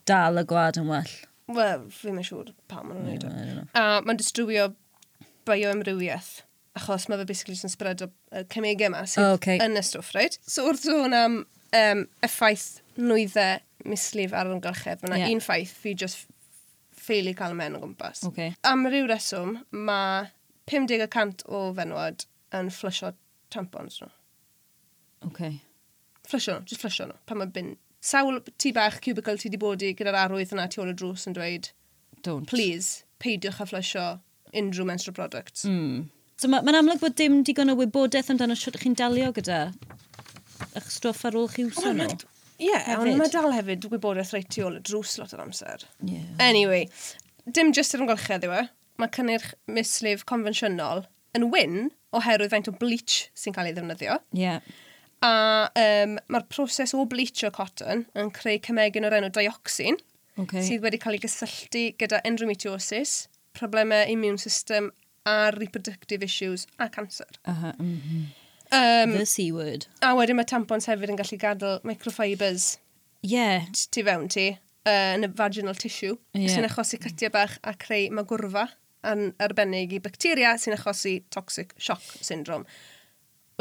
Dal 0.07 0.39
y 0.39 0.43
gwad 0.47 0.79
yn 0.79 0.87
well. 0.91 1.13
Wel, 1.51 1.83
fi'n 1.91 2.15
mynd 2.15 2.27
siŵr 2.29 2.53
pa 2.71 2.83
maen 2.85 3.01
nhw'n 3.01 3.09
neud 3.11 3.25
o. 3.27 3.29
I 3.33 3.45
don't 3.47 3.57
know. 3.57 3.67
A 3.75 4.01
mae'n 4.05 4.19
distrywio 4.21 4.69
bioemrywiaeth 5.47 6.31
achos 6.79 7.05
mae 7.11 7.19
fe 7.21 7.25
basically 7.29 7.53
jyst 7.57 7.67
yn 7.67 7.73
spread 7.73 8.01
o 8.05 8.07
uh, 8.09 8.43
cymegau 8.53 8.87
yma 8.89 9.03
sydd 9.09 9.25
oh, 9.27 9.35
O, 9.35 9.39
ocê. 9.41 9.57
yn 9.61 9.77
y 9.77 9.83
stwff, 9.85 10.13
right? 10.17 10.37
So 10.47 10.65
wrth 10.69 10.85
sôn 10.87 11.13
am 11.17 11.35
um, 11.77 12.05
effaith 12.25 12.79
nwyddau 12.97 13.59
mislif 13.89 14.33
ar 14.37 14.49
ymgylchedd, 14.49 15.03
mae 15.03 15.11
yna 15.11 15.27
Ie. 15.27 15.35
un 15.35 15.43
ffaith 15.43 15.73
fi 15.83 15.93
just 15.99 16.23
ffeili 17.03 17.35
cael 17.37 17.53
y 17.53 17.59
men 17.59 17.75
o 17.77 17.83
gwmpas. 17.83 18.23
Okay. 18.29 18.55
Am 18.69 18.87
ryw 18.87 19.05
reswm, 19.11 19.57
mae 19.75 20.29
50% 20.71 21.43
o 21.51 21.65
fenwad 21.77 22.23
yn 22.55 22.71
flysio 22.73 23.11
tampons 23.53 23.99
nhw. 24.01 24.09
Okay. 25.27 25.57
Flysio 26.29 26.55
nhw, 26.55 26.65
just 26.71 26.81
flysio 26.81 27.09
nhw, 27.11 27.19
pan 27.27 27.41
mae 27.43 27.51
bin 27.53 27.73
sawl 28.03 28.41
tu 28.59 28.73
bach 28.75 28.99
cubicle 29.03 29.37
ti 29.39 29.49
wedi 29.49 29.61
bod 29.61 29.85
i 29.85 29.93
gyda'r 29.97 30.19
arwydd 30.25 30.51
yna 30.55 30.67
tu 30.71 30.83
ôl 30.83 30.91
y 30.91 30.97
drws 30.99 31.27
yn 31.29 31.37
dweud, 31.37 31.71
Don't. 32.25 32.49
please, 32.49 33.03
peidiwch 33.23 33.61
a 33.63 33.69
flysio 33.69 34.07
unrhyw 34.53 34.87
menstrual 34.89 35.15
products. 35.17 35.63
Mm. 35.69 36.09
So 36.37 36.49
mae'n 36.51 36.67
ma, 36.67 36.75
amlwg 36.81 37.01
bod 37.03 37.15
dim 37.19 37.41
digon 37.47 37.71
o 37.71 37.77
wybodaeth 37.79 38.31
amdano 38.33 38.57
sut 38.59 38.79
chi'n 38.81 38.97
dalio 38.99 39.31
gyda 39.35 39.65
eich 40.73 40.89
stwff 40.97 41.25
ar 41.29 41.37
ôl 41.39 41.49
chi 41.53 41.67
wso 41.69 41.93
nhw. 41.95 42.09
Ie, 42.61 42.69
yeah, 42.69 42.93
ond 42.99 43.17
mae 43.19 43.31
dal 43.31 43.51
hefyd 43.55 43.87
wybodaeth 43.91 44.33
reit 44.35 44.49
tu 44.53 44.63
ôl 44.67 44.77
y 44.77 44.83
drws 44.85 45.17
lot 45.21 45.33
o'r 45.35 45.43
amser. 45.45 45.85
Yeah. 46.05 46.29
Anyway, 46.43 46.87
dim 47.47 47.73
jyst 47.75 47.95
yr 47.95 48.05
ymgolchedd 48.05 48.47
yw 48.47 48.55
e. 48.59 48.63
Mae 49.01 49.11
cynnyrch 49.15 49.53
mislif 49.73 50.23
confensiynol 50.29 51.05
yn 51.37 51.49
wyn 51.53 51.77
oherwydd 52.13 52.51
faint 52.53 52.69
o 52.69 52.75
bleach 52.77 53.27
sy'n 53.37 53.55
cael 53.55 53.71
ei 53.71 53.77
ddefnyddio. 53.77 54.19
Ie. 54.35 54.43
Yeah. 54.43 54.73
A 55.23 55.69
um, 55.79 56.17
mae'r 56.31 56.47
proses 56.51 56.93
o 56.95 57.05
bleachio 57.07 57.51
cotton 57.55 58.03
yn 58.19 58.31
creu 58.35 58.59
cymegyn 58.65 59.07
o'r 59.07 59.15
enw 59.19 59.31
dioxin, 59.35 59.99
okay. 60.41 60.65
sydd 60.65 60.83
wedi 60.83 60.99
cael 60.99 61.15
ei 61.17 61.23
gysylltu 61.23 61.85
gyda 62.01 62.19
endometriosis, 62.27 63.29
problemau 63.55 64.03
immune 64.11 64.41
system 64.41 64.91
a 65.29 65.51
reproductive 65.55 66.25
issues 66.27 66.67
a 66.77 66.89
cancer. 66.89 67.29
Uh 67.47 67.63
-huh, 67.63 67.73
mm 67.79 68.01
-hmm. 68.01 68.25
um, 68.71 69.17
The 69.17 69.25
C 69.25 69.51
word. 69.51 69.87
A 70.01 70.13
wedyn 70.15 70.35
mae 70.35 70.45
tampons 70.45 70.89
hefyd 70.91 71.09
yn 71.13 71.21
gallu 71.21 71.39
gadael 71.39 71.79
microfibers 71.87 72.77
yeah. 73.21 73.65
tu 73.91 74.03
fewn 74.03 74.27
ti 74.27 74.49
uh, 74.85 75.15
yn 75.15 75.23
y 75.27 75.31
vaginal 75.35 75.77
tissue, 75.79 76.17
yeah. 76.33 76.51
sy'n 76.51 76.67
achosi 76.67 76.99
cytiau 76.99 77.31
bach 77.31 77.57
a 77.63 77.73
creu 77.79 78.09
magwrfa 78.11 78.67
yn 79.13 79.31
arbennig 79.43 79.93
i 79.95 79.99
bacteria 80.03 80.55
sy'n 80.59 80.75
achosi 80.77 81.23
toxic 81.29 81.73
shock 81.77 82.03
syndrome. 82.21 82.67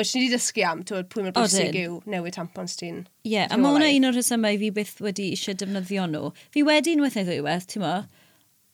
Which 0.02 0.16
ni 0.16 0.24
wedi 0.24 0.34
dysgu 0.34 0.64
am, 0.66 0.80
tywed, 0.82 1.06
pwy 1.12 1.22
mae'r 1.22 1.34
bwysig 1.36 1.76
yw 1.78 2.00
newid 2.10 2.34
tampons 2.34 2.74
ti'n... 2.80 3.04
Ie, 3.22 3.36
yeah, 3.36 3.46
a 3.54 3.58
mae 3.60 3.70
hwnna 3.76 3.90
un 3.94 4.08
o'r 4.08 4.16
rhesymau 4.16 4.56
fi 4.58 4.70
byth 4.74 4.96
wedi 5.04 5.28
eisiau 5.36 5.54
defnyddio 5.60 6.08
nhw. 6.10 6.32
Fi 6.50 6.64
wedi 6.66 6.96
unwaith 6.96 7.20
neu 7.20 7.28
ddwywaith, 7.28 7.68
ti'n 7.70 7.84
mo, 7.84 7.92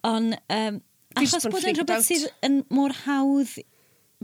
ond 0.08 0.38
um, 0.56 0.78
achos 1.20 1.48
bod 1.52 1.66
yn 1.68 1.76
rhywbeth 1.76 2.06
sydd 2.06 2.24
yn 2.48 2.62
mor 2.72 2.96
hawdd, 3.04 3.52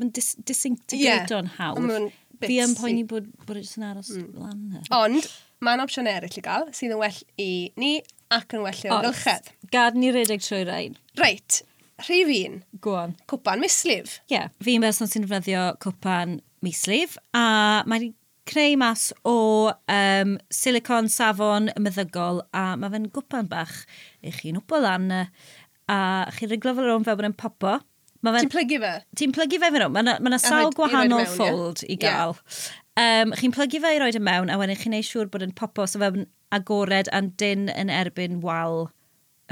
mae'n 0.01 0.15
dis 0.17 0.33
disintegrate 0.49 1.37
yeah, 1.37 1.51
hawdd. 1.59 2.09
Fi 2.45 2.57
yn 2.65 2.73
poeni 2.79 3.05
bod, 3.09 3.29
bod 3.45 3.61
e 3.61 3.67
jyst 3.67 3.79
yn 3.79 3.87
aros 3.91 4.11
mm. 4.17 4.41
lan. 4.41 4.65
E. 4.81 4.83
Ond, 4.97 5.29
mae'n 5.65 5.85
opsiwn 5.85 6.09
eraill 6.11 6.41
i 6.41 6.47
gael 6.49 6.67
sydd 6.77 6.97
yn 6.97 7.01
well 7.05 7.21
i 7.41 7.51
ni 7.81 7.93
ac 8.35 8.57
yn 8.57 8.65
well 8.65 8.81
i'r 8.81 8.97
amgylchedd. 8.97 9.53
Gad 9.77 10.01
ni 10.01 10.11
redeg 10.15 10.43
trwy 10.45 10.65
rhain. 10.65 10.97
Reit, 11.21 11.61
rhif 12.09 12.33
un. 12.41 12.59
Gwan. 12.85 13.15
Cwpan 13.31 13.63
mislif. 13.63 14.19
Ie, 14.27 14.39
yeah. 14.39 14.51
fi'n 14.65 14.85
berson 14.85 15.11
sy'n 15.11 15.29
defnyddio 15.29 15.71
cwpan 15.85 16.41
mislif 16.65 17.19
a 17.37 17.47
mae 17.87 17.99
wedi 18.01 18.15
creu 18.45 18.77
mas 18.77 19.13
o 19.25 19.73
um, 19.73 20.37
silicon 20.53 21.09
safon 21.09 21.71
meddygol 21.81 22.43
a 22.53 22.75
mae 22.77 22.93
fe'n 22.93 23.09
gwpan 23.15 23.49
bach 23.51 23.83
i 24.23 24.33
chi'n 24.35 24.61
wpo 24.61 24.81
lan 24.85 25.11
a 25.15 25.99
chi'n 26.37 26.53
ryglo 26.53 26.75
fel 26.77 26.89
rhwng 26.89 27.07
fel 27.07 27.19
bod 27.19 27.31
yn 27.31 27.37
popo. 27.41 27.79
Ti'n 28.25 28.53
plygu 28.53 28.81
fe? 28.81 28.95
Ti'n 29.21 29.35
plygu 29.37 29.61
fe 29.61 29.69
fe 29.69 29.83
nhw. 29.83 29.91
Mae 29.93 30.05
yna 30.05 30.17
ma 30.25 30.41
sawl 30.41 30.71
rhaid, 30.71 30.79
gwahanol 30.79 31.25
mewn, 31.25 31.37
fold 31.37 31.85
yeah. 31.85 31.93
i 31.93 31.99
gael. 32.01 32.37
Yeah. 32.37 33.23
Um, 33.25 33.35
chi'n 33.41 33.53
plygu 33.53 33.81
fe 33.85 33.97
i 33.97 34.01
roed 34.01 34.17
y 34.17 34.23
mewn 34.23 34.53
a 34.53 34.59
wedyn 34.61 34.81
chi'n 34.81 34.95
neud 34.97 35.09
siŵr 35.09 35.33
bod 35.33 35.45
yn 35.45 35.57
popo 35.57 35.89
so 35.89 36.01
fe'n 36.01 36.29
agored 36.55 37.11
a'n 37.17 37.33
dyn 37.41 37.69
yn 37.75 37.93
erbyn 37.93 38.41
wal 38.45 38.87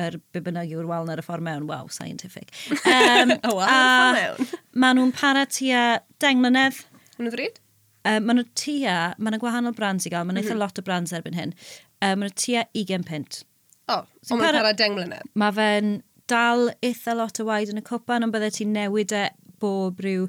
yr 0.01 0.15
er, 0.15 0.21
be 0.33 0.41
bynnag 0.41 0.71
yw'r 0.73 0.89
wal 0.89 1.11
ar 1.13 1.21
y 1.21 1.25
ffordd 1.27 1.45
mewn. 1.45 1.67
Wow, 1.69 1.91
scientific. 1.93 2.53
Um, 2.93 3.37
o, 3.45 3.59
wal 3.59 3.69
ar 3.69 3.77
y 3.77 3.91
ffordd 3.91 4.21
mewn. 4.21 4.57
Maen 4.85 5.01
nhw'n 5.01 5.15
para 5.17 5.45
tua 5.49 5.85
10 6.25 6.41
mlynedd 6.41 6.81
Yn 7.19 7.31
ddryd? 7.33 7.61
Um, 8.03 8.25
maen 8.27 8.41
nhw 8.41 8.49
tua, 8.59 8.97
maen 9.19 9.37
nhw 9.37 9.43
gwahanol 9.43 9.77
brands 9.79 10.09
i 10.09 10.13
gael, 10.13 10.27
maen 10.27 10.39
nhw 10.39 10.43
mm 10.43 10.49
-hmm. 10.49 10.53
eitha 10.53 10.59
mhm. 10.59 10.63
lot 10.65 10.79
o 10.79 10.87
brands 10.87 11.13
erbyn 11.17 11.39
hyn. 11.39 11.53
Um, 12.01 12.23
maen 12.23 12.29
nhw 12.29 12.39
tua 12.45 12.65
20 12.79 13.07
pint. 13.09 13.43
O, 13.89 13.99
oh, 13.99 14.09
so 14.23 14.39
mae'n 14.39 14.59
para 14.59 14.73
deng 14.79 14.97
mlynedd? 14.97 15.31
Mae 15.39 15.55
fe'n 15.59 15.95
dal 16.31 16.69
eitha 16.83 17.15
lot 17.19 17.41
o 17.43 17.47
waid 17.47 17.71
yn 17.73 17.83
y 17.83 17.85
cwpan, 17.87 18.27
ond 18.27 18.35
bydde 18.35 18.51
ti'n 18.57 18.75
newid 18.75 19.15
e 19.17 19.25
bob 19.63 20.03
rhyw 20.03 20.29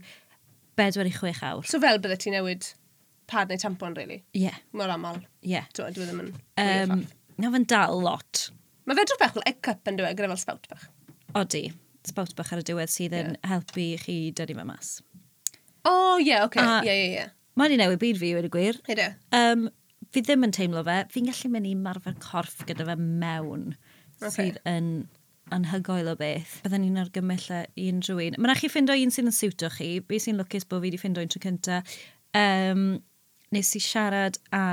4 0.80 1.08
i 1.10 1.13
6 1.13 1.43
awr. 1.50 1.67
So 1.69 1.82
fel 1.82 2.02
bydde 2.04 2.19
ti'n 2.24 2.38
newid 2.38 2.74
pad 3.30 3.50
neu 3.50 3.62
tampon, 3.62 3.96
really? 3.98 4.24
Ie. 4.34 4.48
Yeah. 4.48 4.60
Mor 4.74 4.91
aml. 4.93 5.22
Ie. 5.41 5.56
Yeah. 5.56 5.69
Dwi 5.78 5.93
ddim 5.96 6.22
yn... 6.26 6.34
Um, 6.62 7.06
mae 7.39 7.56
fe'n 7.56 7.69
dal 7.69 8.02
lot. 8.04 8.50
Mae 8.89 9.00
fe 9.00 9.08
drwy 9.08 9.22
bach 9.22 9.38
fel 9.38 9.48
egg 9.50 9.62
cup 9.65 9.89
yn 9.89 9.98
dweud 10.00 10.19
gyda 10.19 10.30
fel 10.34 10.41
spout 10.41 10.69
bach. 10.72 10.86
Odi. 11.39 11.65
Spout 12.06 12.36
bach 12.38 12.52
ar 12.54 12.62
y 12.62 12.67
diwedd 12.67 12.91
sydd 12.91 13.15
yn 13.15 13.34
yeah. 13.34 13.50
helpu 13.54 13.88
chi 14.04 14.17
dynnu 14.36 14.60
fe 14.60 14.67
mas. 14.67 14.98
O, 15.84 15.91
oh, 15.91 16.19
ie, 16.19 16.30
yeah, 16.30 16.46
oce. 16.46 16.60
Okay. 16.60 16.63
Ie, 16.63 16.67
yeah, 16.67 16.84
ie, 16.84 17.00
yeah, 17.00 17.08
ie. 17.08 17.15
Yeah. 17.19 17.32
Mae 17.60 17.69
ni 17.69 17.78
newid 17.78 18.00
byd 18.02 18.17
fi, 18.17 18.32
wedi 18.38 18.50
gwir. 18.54 18.80
Hei 18.88 19.10
um, 19.38 19.67
fi 20.13 20.22
ddim 20.26 20.46
yn 20.48 20.54
teimlo 20.56 20.82
fe. 20.86 21.02
Fi'n 21.13 21.28
gallu 21.30 21.52
mynd 21.54 21.69
i 21.69 21.74
marfer 21.78 22.15
corff 22.22 22.63
gyda 22.67 22.88
fe 22.88 22.96
mewn. 23.00 23.74
Okay. 24.17 24.34
Sydd 24.34 24.60
yn 24.69 24.89
anhygoel 25.54 26.10
o 26.13 26.15
beth. 26.17 26.60
Byddwn 26.63 26.86
ni'n 26.86 27.02
argymell 27.02 27.48
i 27.54 27.89
unrhyw 27.91 28.22
un. 28.26 28.38
Mae'n 28.41 28.60
chi 28.60 28.69
ffindo 28.72 28.96
un 28.98 29.13
sy'n 29.13 29.30
yn 29.30 29.36
siwtio 29.36 29.69
chi. 29.74 29.89
Be 30.08 30.22
sy'n 30.22 30.39
lwcus 30.41 30.65
bod 30.69 30.82
fi 30.82 30.89
wedi 30.89 31.02
ffindo 31.02 31.24
un 31.24 31.34
tro 31.34 31.41
cynta. 31.43 31.82
Um, 32.38 32.86
nes 33.54 33.74
i 33.78 33.82
siarad 33.84 34.39
a 34.56 34.63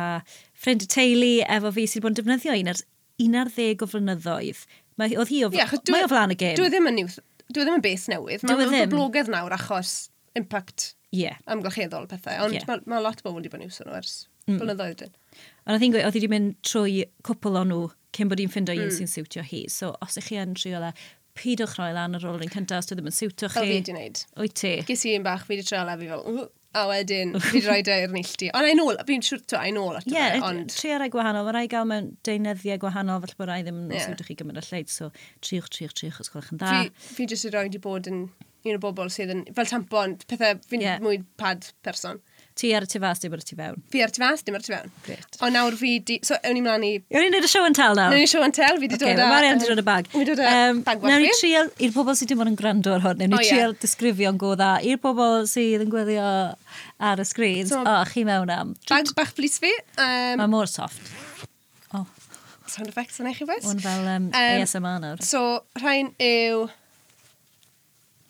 ffrind 0.56 0.86
y 0.86 0.88
teulu 0.94 1.32
efo 1.56 1.74
fi 1.76 1.88
sydd 1.88 2.00
wedi 2.00 2.06
bod 2.06 2.14
yn 2.14 2.20
defnyddio 2.22 2.56
un 2.62 2.72
ar, 2.72 2.84
un 3.26 3.36
ar 3.42 3.52
ddeg 3.56 3.84
o 3.84 3.90
flynyddoedd. 3.90 4.62
Mae, 5.00 5.16
oedd 5.16 5.32
hi 5.32 5.42
o, 5.44 5.50
yeah, 5.56 5.74
mae 5.92 6.06
o 6.06 6.12
flan 6.12 6.32
y 6.32 6.38
gêm. 6.40 6.56
Dwi 6.60 6.72
ddim 6.72 6.88
yn 6.92 6.98
news. 7.02 7.18
Dwi 7.50 7.66
ddim 7.66 7.76
yn 7.76 7.84
beth 7.84 8.08
newydd. 8.12 8.46
Mae'n 8.46 8.64
ddim. 8.70 8.88
boblogaidd 8.94 9.32
nawr 9.32 9.56
achos 9.56 9.98
impact 10.38 10.94
yeah. 11.16 11.38
amgylcheddol 11.50 12.08
pethau, 12.10 12.44
ond 12.46 12.56
yeah. 12.56 12.66
mae 12.68 12.84
ma 12.90 13.00
lot 13.02 13.22
o 13.22 13.26
bobl 13.26 13.40
wedi 13.40 13.52
bod 13.52 13.62
yn 13.62 13.68
iwsio 13.68 13.86
nhw 13.86 13.96
ers 13.98 14.14
mm. 14.46 14.58
blynyddoedd 14.60 15.00
dyn. 15.04 15.16
Ond 15.66 15.76
oedd 15.76 15.86
hi'n 15.86 15.96
gweud, 15.96 16.04
oedd 16.06 16.18
hi 16.18 16.22
wedi 16.22 16.32
mynd 16.32 16.60
trwy 16.66 17.06
cwpl 17.26 17.58
o 17.60 17.64
nhw 17.70 17.80
cyn 18.16 18.30
bod 18.30 18.42
hi'n 18.42 18.52
ffindio 18.52 18.76
mm. 18.76 18.86
un 18.86 18.94
sy'n 18.94 19.10
siwtio 19.10 19.44
hi. 19.46 19.64
So, 19.72 19.94
os 20.04 20.18
ych 20.20 20.30
chi 20.30 20.38
yn 20.42 20.54
trio 20.58 20.82
le, 20.82 20.92
pidwch 21.38 21.76
roi 21.78 21.90
lan 21.96 22.16
ar 22.18 22.24
ôl 22.26 22.42
yn 22.44 22.52
cyntaf 22.52 22.82
os 22.82 22.90
dwi 22.90 22.98
ddim 22.98 23.10
yn 23.10 23.16
siwtio 23.16 23.50
chi. 23.50 23.60
O 23.60 23.66
fi 23.66 23.76
wedi 23.76 23.94
wneud. 23.94 24.24
Wyt 24.40 24.56
ti? 24.60 24.72
Ges 24.88 25.04
i 25.06 25.14
un 25.18 25.26
bach, 25.26 25.46
fi 25.46 25.56
wedi 25.56 25.66
trio 25.68 25.84
le, 25.86 25.94
fi 26.00 26.10
fel, 26.10 26.48
a 26.80 26.84
wedyn, 26.90 27.32
fi 27.46 27.56
wedi 27.58 27.66
rhoi 27.68 28.02
i'r 28.04 28.14
nilltu. 28.14 28.50
Ond 28.58 28.70
ein 28.70 28.82
ôl, 28.82 29.00
fi'n 29.06 29.24
siwr, 29.26 29.42
to, 29.46 29.58
ein 29.60 29.78
ôl 29.80 29.98
ato 29.98 30.12
yeah, 30.12 30.36
fe, 30.36 30.42
ond... 30.50 30.74
tri 30.74 30.92
ar 30.96 31.06
ei 31.06 31.12
gwahanol, 31.14 31.46
mae 31.46 31.56
rai 31.56 31.64
gael 31.70 31.88
mewn 31.90 32.12
deunyddiau 32.26 32.82
gwahanol, 32.82 33.22
felly 33.24 33.40
bod 33.40 33.50
rai 33.50 33.62
ddim 33.66 33.86
yn 33.86 33.96
yeah. 33.96 34.06
siwtio 34.06 34.28
chi 34.28 34.38
gymryd 34.38 34.60
y 34.62 34.66
lleid, 34.66 34.92
so 34.92 35.10
triwch, 35.46 35.70
triwch, 35.74 35.96
triwch, 35.98 36.20
os 36.22 36.30
gwelwch 36.34 36.52
yn 36.54 36.62
dda. 36.62 36.76
Fi, 36.90 37.10
fi 37.16 37.28
jyst 37.30 37.48
wedi 37.48 37.56
rhoi 37.56 37.66
wedi 37.70 37.82
bod 37.86 38.10
yn 38.10 38.22
un 38.66 38.76
o 38.76 38.82
bobl 38.82 39.12
sydd 39.12 39.32
yn, 39.34 39.46
fel 39.56 39.70
tampon, 39.70 40.18
pethau, 40.28 40.58
fi'n 40.70 40.84
yeah. 40.84 41.00
mwy 41.04 41.22
pad 41.40 41.70
person. 41.86 42.20
Ti 42.60 42.72
ar 42.76 42.84
y 42.84 42.88
tu 42.90 42.98
fas, 43.00 43.20
dim 43.22 43.32
ar 43.32 43.40
y 43.40 43.46
tu 43.46 43.56
fewn. 43.56 43.78
Fi 43.92 44.02
ar 44.04 44.10
y 44.10 44.14
tu 44.14 44.20
fas, 44.20 44.42
dim 44.44 44.56
ar 44.58 44.60
y 44.60 44.66
tu 44.66 44.72
fewn. 44.74 44.90
Great. 45.06 45.36
Ond 45.40 45.54
nawr 45.56 45.76
fi 45.80 45.94
di... 46.04 46.18
So, 46.26 46.36
ewn 46.44 46.58
ni 46.58 46.64
mlaen 46.64 46.84
i... 46.84 46.90
Ewn 47.08 47.24
ni'n 47.24 47.32
neud 47.32 47.46
y 47.46 47.48
show 47.48 47.62
and 47.64 47.78
tell 47.78 47.94
nawr. 47.96 48.12
Ewn 48.12 48.20
ni'n 48.20 48.28
show 48.28 48.42
and 48.44 48.56
tell, 48.56 48.76
fi 48.82 48.90
di 48.90 48.98
okay, 48.98 49.14
dod 49.14 49.22
â... 49.22 49.28
Okay, 49.28 49.32
Marian 49.32 49.62
di 49.62 49.68
dod 49.70 49.80
â 49.80 49.84
bag. 49.86 50.10
Fi 50.12 50.26
dod 50.28 50.42
â 50.44 50.50
um, 50.66 50.82
bag 50.84 51.06
Nawr 51.08 51.24
ni 51.24 51.30
trial, 51.38 51.70
i'r 51.80 51.94
pobol 51.94 52.18
sydd 52.18 52.34
dim 52.34 52.42
ond 52.44 52.52
yn 52.52 52.58
gwrando 52.60 52.92
ar 52.96 53.04
hwn, 53.06 53.24
ewn 53.24 53.32
ni 53.32 53.40
trial 53.46 53.76
disgrifio'n 53.80 54.40
godda. 54.42 54.72
I'r 54.90 55.00
pobol 55.00 55.48
sydd 55.48 55.86
yn 55.86 55.94
gweddio 55.94 56.26
ar 57.08 57.22
y 57.22 57.28
sgrin, 57.30 57.70
so, 57.70 57.80
o, 57.80 57.96
chi 58.10 58.26
mewn 58.28 58.52
am... 58.52 58.74
Bag 58.90 59.14
bach 59.16 59.32
blis 59.38 59.56
fi. 59.62 59.72
Um, 59.94 60.42
Mae 60.42 60.50
mor 60.58 60.68
soft. 60.68 61.00
Oh. 61.94 62.04
Sound 62.68 62.92
effects 62.92 63.22
yn 63.22 63.30
eich 63.30 63.40
i 63.40 63.48
fes. 63.48 63.64
boys? 63.64 63.80
Fel 63.86 64.04
um, 64.04 64.28
um, 64.28 64.36
ASMR 64.36 65.00
nawr. 65.06 65.24
So, 65.24 65.62
rhain 65.80 66.12
yw 66.20 66.68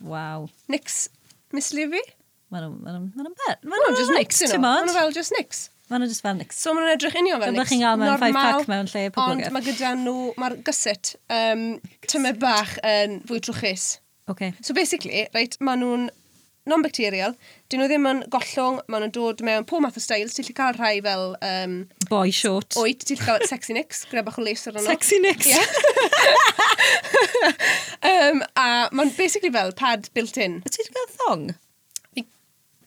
Waw. 0.00 0.48
Nix 0.72 1.08
Miss 1.52 1.72
Levy? 1.76 2.00
Mae 2.50 2.64
nhw'n 2.64 2.80
ma 2.82 3.24
ma 3.24 3.32
bet. 3.46 3.60
Mae 3.66 3.82
nhw'n 3.82 3.98
just 3.98 4.14
nix 4.14 4.40
yn 4.46 4.56
o. 4.56 4.62
Mae 4.62 4.86
nhw 4.86 4.94
fel 4.96 5.12
just 5.14 5.34
nix. 5.36 5.68
Mae 5.90 6.00
nhw'n 6.00 6.10
just 6.10 6.24
fel 6.24 6.36
nix. 6.38 6.58
So 6.58 6.74
mae 6.74 6.84
nhw'n 6.84 6.96
edrych 6.96 7.18
unio 7.20 7.38
fel 7.42 7.54
nix. 7.54 7.70
chi'n 7.70 7.82
gael 7.84 7.98
mewn 8.00 8.16
5 8.22 8.38
pack 8.38 8.70
mewn 8.70 8.90
lle 8.90 9.04
poblogeth. 9.14 9.50
Ond 9.50 9.56
mae 9.56 9.66
gyda 9.66 9.92
nhw, 10.00 10.14
mae'r 10.40 10.56
gyset 10.66 11.12
um, 11.36 11.64
tymed 12.10 12.40
bach 12.42 12.76
yn 12.86 13.20
fwy 13.30 13.42
trwchus. 13.46 13.86
Okay. 14.30 14.54
So 14.66 14.74
basically, 14.74 15.26
right, 15.34 15.56
mae 15.62 15.78
nhw'n 15.78 16.08
non-bacterial, 16.68 17.32
dyn 17.70 17.80
nhw 17.80 17.88
ddim 17.88 18.08
yn 18.10 18.18
gollwng, 18.32 18.80
maen 18.90 19.06
nhw'n 19.06 19.14
dod 19.16 19.40
mewn 19.46 19.66
pob 19.68 19.80
math 19.84 19.96
o 19.96 20.02
styles, 20.04 20.34
ti'n 20.36 20.56
cael 20.56 20.76
rhai 20.76 20.96
fel... 21.04 21.24
Um, 21.46 21.72
Boy 22.10 22.30
short. 22.34 22.76
Oed, 22.80 23.00
ti'n 23.06 23.20
cael 23.22 23.46
sexy 23.48 23.72
nicks, 23.76 23.98
gyda 24.10 24.22
bach 24.26 24.38
o 24.40 24.42
les 24.44 24.66
ar 24.68 24.76
yno. 24.76 24.88
Sexy 24.90 25.18
nicks. 25.24 25.48
Yeah. 25.60 25.66
um, 28.30 28.38
a 28.58 28.60
mae'n 28.92 29.10
basically 29.16 29.50
fel 29.54 29.72
pad 29.76 30.08
built-in. 30.14 30.60
Ti'n 30.66 30.94
cael 30.94 31.10
thong? 31.16 31.44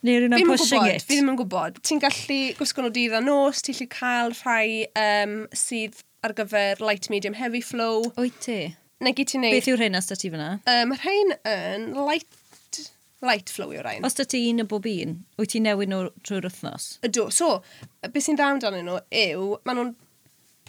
Neu 0.03 0.19
rhywun 0.19 0.35
am 0.35 0.49
pushing 0.49 0.81
gwybod, 0.83 0.97
it? 0.97 1.03
Fi 1.07 1.15
ddim 1.15 1.29
yn 1.31 1.37
gwybod. 1.39 1.77
Ti'n 1.87 2.01
gallu 2.03 2.39
gwisgo 2.57 2.83
nhw 2.83 2.91
dydd 2.91 3.13
a 3.15 3.21
nos, 3.23 3.61
ti'n 3.63 3.77
gallu 3.77 3.87
cael 3.93 4.33
rhai 4.41 4.67
um, 4.99 5.35
sydd 5.55 6.01
ar 6.27 6.33
gyfer 6.35 6.83
light, 6.83 7.07
medium, 7.13 7.37
heavy 7.39 7.61
flow. 7.63 8.09
Wyt 8.19 8.35
ti? 8.43 8.57
Neu 9.03 9.15
gyd 9.15 9.31
ti'n 9.31 9.45
neud... 9.45 9.55
Beth 9.55 9.69
yw'r 9.71 9.83
hyn 9.85 9.99
as 9.99 10.11
da 10.11 10.19
ti 10.19 10.31
fyna? 10.33 10.49
Um, 10.67 10.91
rhain 10.99 11.31
yn 11.47 11.87
light 11.95 12.27
light 13.23 13.51
flow 13.53 13.71
yw'r 13.73 13.85
rhain. 13.87 14.05
Os 14.05 14.17
da 14.19 14.25
ti 14.27 14.41
un 14.51 14.63
y 14.63 14.67
bob 14.69 14.87
un, 14.89 15.19
wyt 15.39 15.53
ti 15.53 15.61
newid 15.63 15.91
nhw 15.91 16.09
trwy'r 16.27 16.47
wythnos? 16.49 16.87
Ydw. 17.07 17.29
So, 17.33 17.61
beth 18.05 18.25
sy'n 18.27 18.39
dawn 18.39 18.61
dan 18.63 18.79
nhw 18.79 18.99
yw, 19.23 19.53
maen 19.67 19.79
nhw'n 19.79 19.93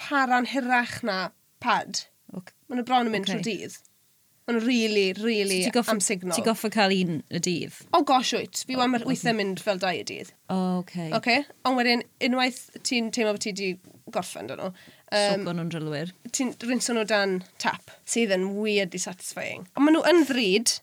para'n 0.01 0.51
hirach 0.53 1.01
na 1.07 1.19
pad. 1.65 2.07
Okay. 2.35 2.55
Maen 2.69 2.81
nhw 2.81 2.87
bron 2.89 3.11
yn 3.11 3.15
mynd 3.15 3.29
okay. 3.29 3.43
trwy 3.43 3.59
dydd. 3.65 3.77
Maen 4.45 4.59
nhw'n 4.59 4.69
really, 4.69 5.07
really 5.25 5.63
so 5.65 5.75
goffa, 5.75 5.97
amsignol. 5.97 6.37
Ti'n 6.37 6.47
goffa 6.47 6.71
cael 6.75 6.95
un 6.97 7.23
y 7.31 7.43
dydd? 7.43 7.79
O 7.91 8.01
oh, 8.01 8.07
gosh, 8.07 8.35
wyt. 8.37 8.65
Fi 8.69 8.77
oh, 8.77 8.85
okay. 8.87 9.09
weithiau 9.09 9.39
mynd 9.39 9.63
fel 9.65 9.81
dau 9.83 10.01
y 10.01 10.05
dydd. 10.11 10.35
O, 10.47 10.57
oh, 10.57 10.79
okay. 10.83 11.11
Okay? 11.19 11.47
Ond 11.65 11.81
wedyn, 11.81 12.05
unwaith 12.29 12.67
ti'n 12.87 13.11
teimlo 13.15 13.37
bod 13.37 13.45
ti 13.45 13.55
wedi 13.55 13.73
gorffen 14.15 14.51
dyn 14.51 14.61
nhw. 14.61 14.73
Um, 15.15 15.45
Sopo 15.45 15.55
nhw'n 15.55 15.71
drylwyr. 15.73 16.13
Ti'n 16.35 16.53
rinso 16.69 16.97
nhw 16.97 17.07
dan 17.09 17.39
tap, 17.63 17.95
sydd 18.09 18.35
yn 18.35 18.51
weirdly 18.59 19.01
satisfying. 19.01 19.69
Ond 19.75 19.87
maen 19.87 19.97
nhw 19.97 20.05
yn 20.11 20.27
ddryd, 20.29 20.77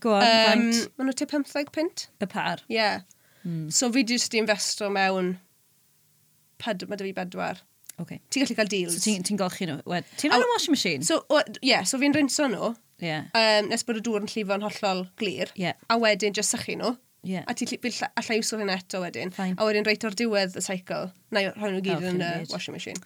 Go 0.00 0.14
on, 0.16 0.24
um, 0.24 0.64
faint? 0.70 0.98
Maen 0.98 1.10
nhw 1.10 1.16
te 1.18 1.28
15 1.30 1.72
pint. 1.74 2.08
Y 2.22 2.28
par? 2.30 2.64
Ie. 2.68 2.76
Yeah. 2.78 3.00
Mm. 3.44 3.68
So 3.72 3.90
fi 3.94 4.04
jyst 4.06 4.34
i 4.34 4.42
investo 4.42 4.90
mewn 4.92 5.36
pad, 6.62 6.84
mae 6.88 7.00
dy 7.00 7.08
fi 7.08 7.16
bedwar. 7.16 7.62
Okay. 7.98 8.20
Ti'n 8.30 8.44
gallu 8.44 8.56
cael 8.58 8.70
deals. 8.70 8.98
So 8.98 9.04
ti'n 9.08 9.26
ti 9.26 9.36
golchi 9.38 9.66
nhw? 9.66 9.80
Ti'n 10.20 10.32
oh, 10.34 10.38
rhan 10.38 10.52
washing 10.54 10.74
machine? 10.74 11.06
So, 11.06 11.24
o, 11.30 11.42
yeah, 11.62 11.82
so 11.82 11.98
fi'n 11.98 12.14
rinso 12.14 12.46
nhw. 12.50 12.74
Yeah. 13.02 13.30
Um, 13.38 13.70
nes 13.70 13.84
bod 13.86 13.98
y 13.98 14.02
dŵr 14.06 14.24
yn 14.24 14.30
llifo'n 14.30 14.64
hollol 14.66 15.04
glir. 15.20 15.52
Yeah. 15.58 15.78
A 15.90 15.98
wedyn 16.02 16.36
just 16.36 16.54
sychu 16.54 16.78
nhw. 16.78 16.96
Yeah. 17.26 17.46
A 17.50 17.54
ti'n 17.58 17.74
allai 17.82 18.38
iwso 18.38 18.58
hyn 18.60 18.70
eto 18.74 19.02
wedyn. 19.02 19.34
Fine. 19.34 19.58
A 19.58 19.66
wedyn 19.66 19.86
reit 19.86 20.06
o'r 20.06 20.16
diwedd 20.18 20.58
y 20.58 20.62
cycle. 20.64 21.08
Na, 21.34 21.42
i 21.42 21.50
rhoi 21.54 21.72
nhw 21.74 21.82
gyd 21.86 21.98
oh, 21.98 22.12
yn 22.12 22.22
y 22.22 22.28
uh, 22.28 22.46
washing 22.52 22.76
machine. 22.76 23.02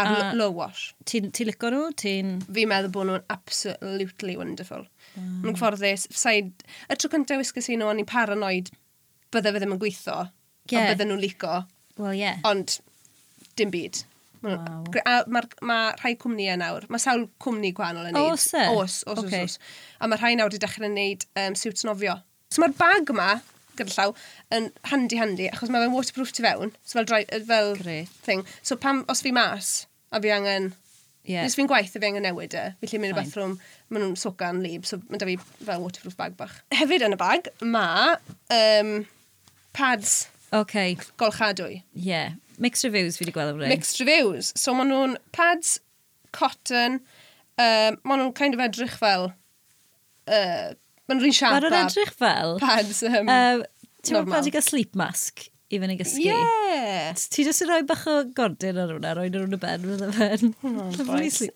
Ar 0.00 0.12
a... 0.12 0.28
low 0.38 0.50
wash. 0.56 0.92
Ti'n 1.08 1.32
ti 1.36 1.44
lico 1.44 1.68
nhw? 1.72 1.90
Ti'n... 2.00 2.36
Fi'n 2.48 2.70
meddwl 2.70 2.92
bod 2.94 3.08
nhw'n 3.10 3.26
absolutely 3.32 4.38
wonderful. 4.40 4.86
Mm. 5.16 5.42
Mae'n 5.42 5.58
gyfforddus. 5.58 6.06
Said, 6.16 6.64
y 6.88 6.96
tro 6.96 7.10
cyntaf 7.12 7.42
wisgas 7.42 7.68
i 7.68 7.76
nhw, 7.76 7.90
o'n 7.90 8.00
i'n 8.00 8.08
paranoid 8.08 8.72
bydde 9.32 9.52
fe 9.52 9.60
ddim 9.60 9.76
yn 9.76 9.82
gweithio. 9.82 10.16
Yeah. 10.70 10.86
A 10.86 10.94
bydde 10.94 11.08
nhw'n 11.10 11.22
lico. 11.22 11.60
Well, 11.98 12.16
yeah. 12.16 12.40
Ond, 12.48 12.78
dim 13.60 13.72
byd. 13.74 14.04
Wow. 14.42 14.82
Mae 15.30 15.44
ma 15.62 15.76
rhai 16.00 16.16
cwmnïau 16.18 16.56
e 16.56 16.58
nawr, 16.58 16.86
mae 16.90 17.02
sawl 17.02 17.28
cwmni 17.42 17.70
gwahanol 17.76 18.08
yn 18.10 18.16
neud. 18.16 18.32
Os 18.34 18.48
e? 18.58 18.64
Os, 18.74 18.96
os, 19.06 19.20
okay. 19.22 19.44
os, 19.46 19.54
os. 19.54 19.74
A 20.02 20.08
mae 20.10 20.18
rhai 20.18 20.32
nawr 20.38 20.50
wedi 20.50 20.58
dechrau 20.64 20.88
yn 20.88 20.96
neud 20.98 21.26
um, 21.38 21.54
siwt 21.58 21.84
nofio. 21.86 22.16
So 22.50 22.64
mae'r 22.64 22.74
bag 22.80 23.12
yma, 23.14 23.28
gyda 23.78 23.94
llaw, 23.94 24.14
yn 24.54 24.68
handi-handi, 24.90 25.48
achos 25.52 25.72
mae 25.72 25.84
fe'n 25.84 25.94
waterproof 25.94 26.34
tu 26.36 26.44
fewn, 26.44 26.74
so 26.82 26.98
fel, 26.98 27.08
dry, 27.08 27.22
fel 27.48 27.74
Great. 27.80 28.12
thing. 28.26 28.44
So 28.62 28.76
pam, 28.76 29.04
os 29.12 29.22
fi 29.24 29.32
mas, 29.34 29.86
a 30.12 30.20
fi 30.22 30.34
angen, 30.34 30.72
yeah. 31.24 31.46
nes 31.46 31.56
fi'n 31.58 31.70
gwaith, 31.70 31.96
a 31.96 32.02
fi 32.02 32.10
angen 32.10 32.26
newid 32.26 32.56
e, 32.58 32.66
fi 32.82 32.92
lle 32.92 33.02
mynd 33.02 33.16
i 33.16 33.18
bathroom, 33.20 33.56
maen 33.88 34.06
nhw'n 34.06 34.20
socan 34.20 34.62
lib, 34.64 34.86
so 34.88 35.00
mae 35.08 35.22
da 35.22 35.28
fi 35.28 35.38
fel 35.40 35.82
waterproof 35.84 36.18
bag 36.20 36.36
bach. 36.38 36.60
Hefyd 36.76 37.06
yn 37.08 37.16
y 37.16 37.20
bag, 37.20 37.50
mae 37.64 38.16
um, 38.58 38.94
pads 39.76 40.22
ok 40.52 40.96
golchadwy. 41.20 41.82
Yeah. 41.94 42.36
Mixed 42.58 42.84
reviews 42.84 43.16
fi 43.16 43.24
wedi 43.24 43.34
gweld 43.34 43.56
o'r 43.56 43.70
Mixed 43.72 44.00
reviews. 44.02 44.52
So 44.58 44.74
maen 44.76 44.92
nhw'n 44.92 45.16
pads, 45.34 45.78
cotton, 46.36 47.00
um, 47.56 47.98
maen 48.04 48.20
nhw'n 48.20 48.34
kind 48.36 48.56
of 48.56 48.62
edrych 48.64 48.98
fel 49.00 49.32
uh, 50.28 50.74
Mae'n 51.12 51.22
rhan 51.22 51.36
siarad. 51.36 51.68
Mae'n 51.68 51.90
edrych 51.92 52.12
fel. 52.18 52.58
Pads. 52.62 53.02
Um, 53.06 53.28
um, 53.28 53.64
Ti'n 54.02 54.16
meddwl 54.16 54.32
bod 54.32 54.48
i 54.48 54.52
gael 54.54 54.64
sleep 54.66 54.96
mask 54.98 55.44
i 55.72 55.78
fyny 55.80 55.96
gysgu? 56.00 56.24
Yeah. 56.26 57.12
Ti 57.32 57.44
jyst 57.46 57.64
yn 57.64 57.70
rhoi 57.70 57.82
bach 57.88 58.02
o 58.10 58.16
gordyn 58.36 58.80
ar 58.82 58.92
hwnna, 58.92 59.12
rhoi 59.16 59.28
nhw'n 59.32 59.56
y 59.56 59.60
ben, 59.62 59.86
fydda 59.86 60.08
fen. 60.16 60.54
Oh, 60.68 60.90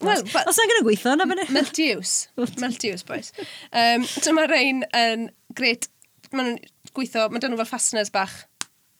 Wel, 0.07 0.23
os 0.25 0.61
na'n 0.61 0.71
gyda 0.73 0.85
gweithio, 0.87 1.17
na 1.19 1.27
fyny. 1.29 1.47
Meltiws. 1.57 2.15
Meltiws, 2.63 3.05
boys. 3.09 3.33
Um, 3.73 4.07
so 4.09 4.33
mae 4.37 4.49
rhain 4.49 4.85
yn 4.97 5.29
gret, 5.59 5.91
mae'n 6.33 6.61
gweithio, 6.97 7.27
mae 7.33 7.43
dyn 7.45 7.53
nhw 7.53 7.61
fel 7.65 7.73
fasteners 7.75 8.13
bach 8.15 8.45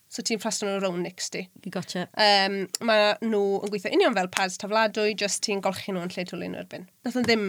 So 0.07 0.23
ti'n 0.23 0.39
fasten 0.39 0.69
nhw 0.69 0.79
rown 0.81 1.01
next 1.03 1.33
ti. 1.35 1.41
Gotcha. 1.67 2.05
Um, 2.15 2.61
mae 2.87 3.09
nhw 3.21 3.41
yn 3.65 3.71
gweithio 3.73 3.91
union 3.91 4.15
fel 4.15 4.29
pads 4.31 4.55
tafladwy, 4.61 5.11
just 5.19 5.41
ti'n 5.43 5.59
golchi 5.65 5.91
nhw 5.91 6.05
yn 6.05 6.13
lle 6.13 6.23
twlu 6.29 6.47
nhw 6.47 6.61
erbyn. 6.63 6.87
Nath 7.03 7.17
yn 7.19 7.27
ddim 7.27 7.43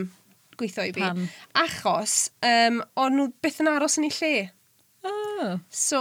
gweithio 0.61 0.85
i 0.89 0.93
fi. 0.93 1.05
Pan? 1.05 1.25
Achos, 1.65 2.19
um, 2.45 2.83
o'n 2.99 3.19
nhw 3.19 3.31
byth 3.45 3.61
yn 3.65 3.73
aros 3.73 3.99
yn 4.01 4.09
ei 4.09 4.15
lle. 4.19 4.35
Oh. 5.09 5.59
So, 5.71 6.01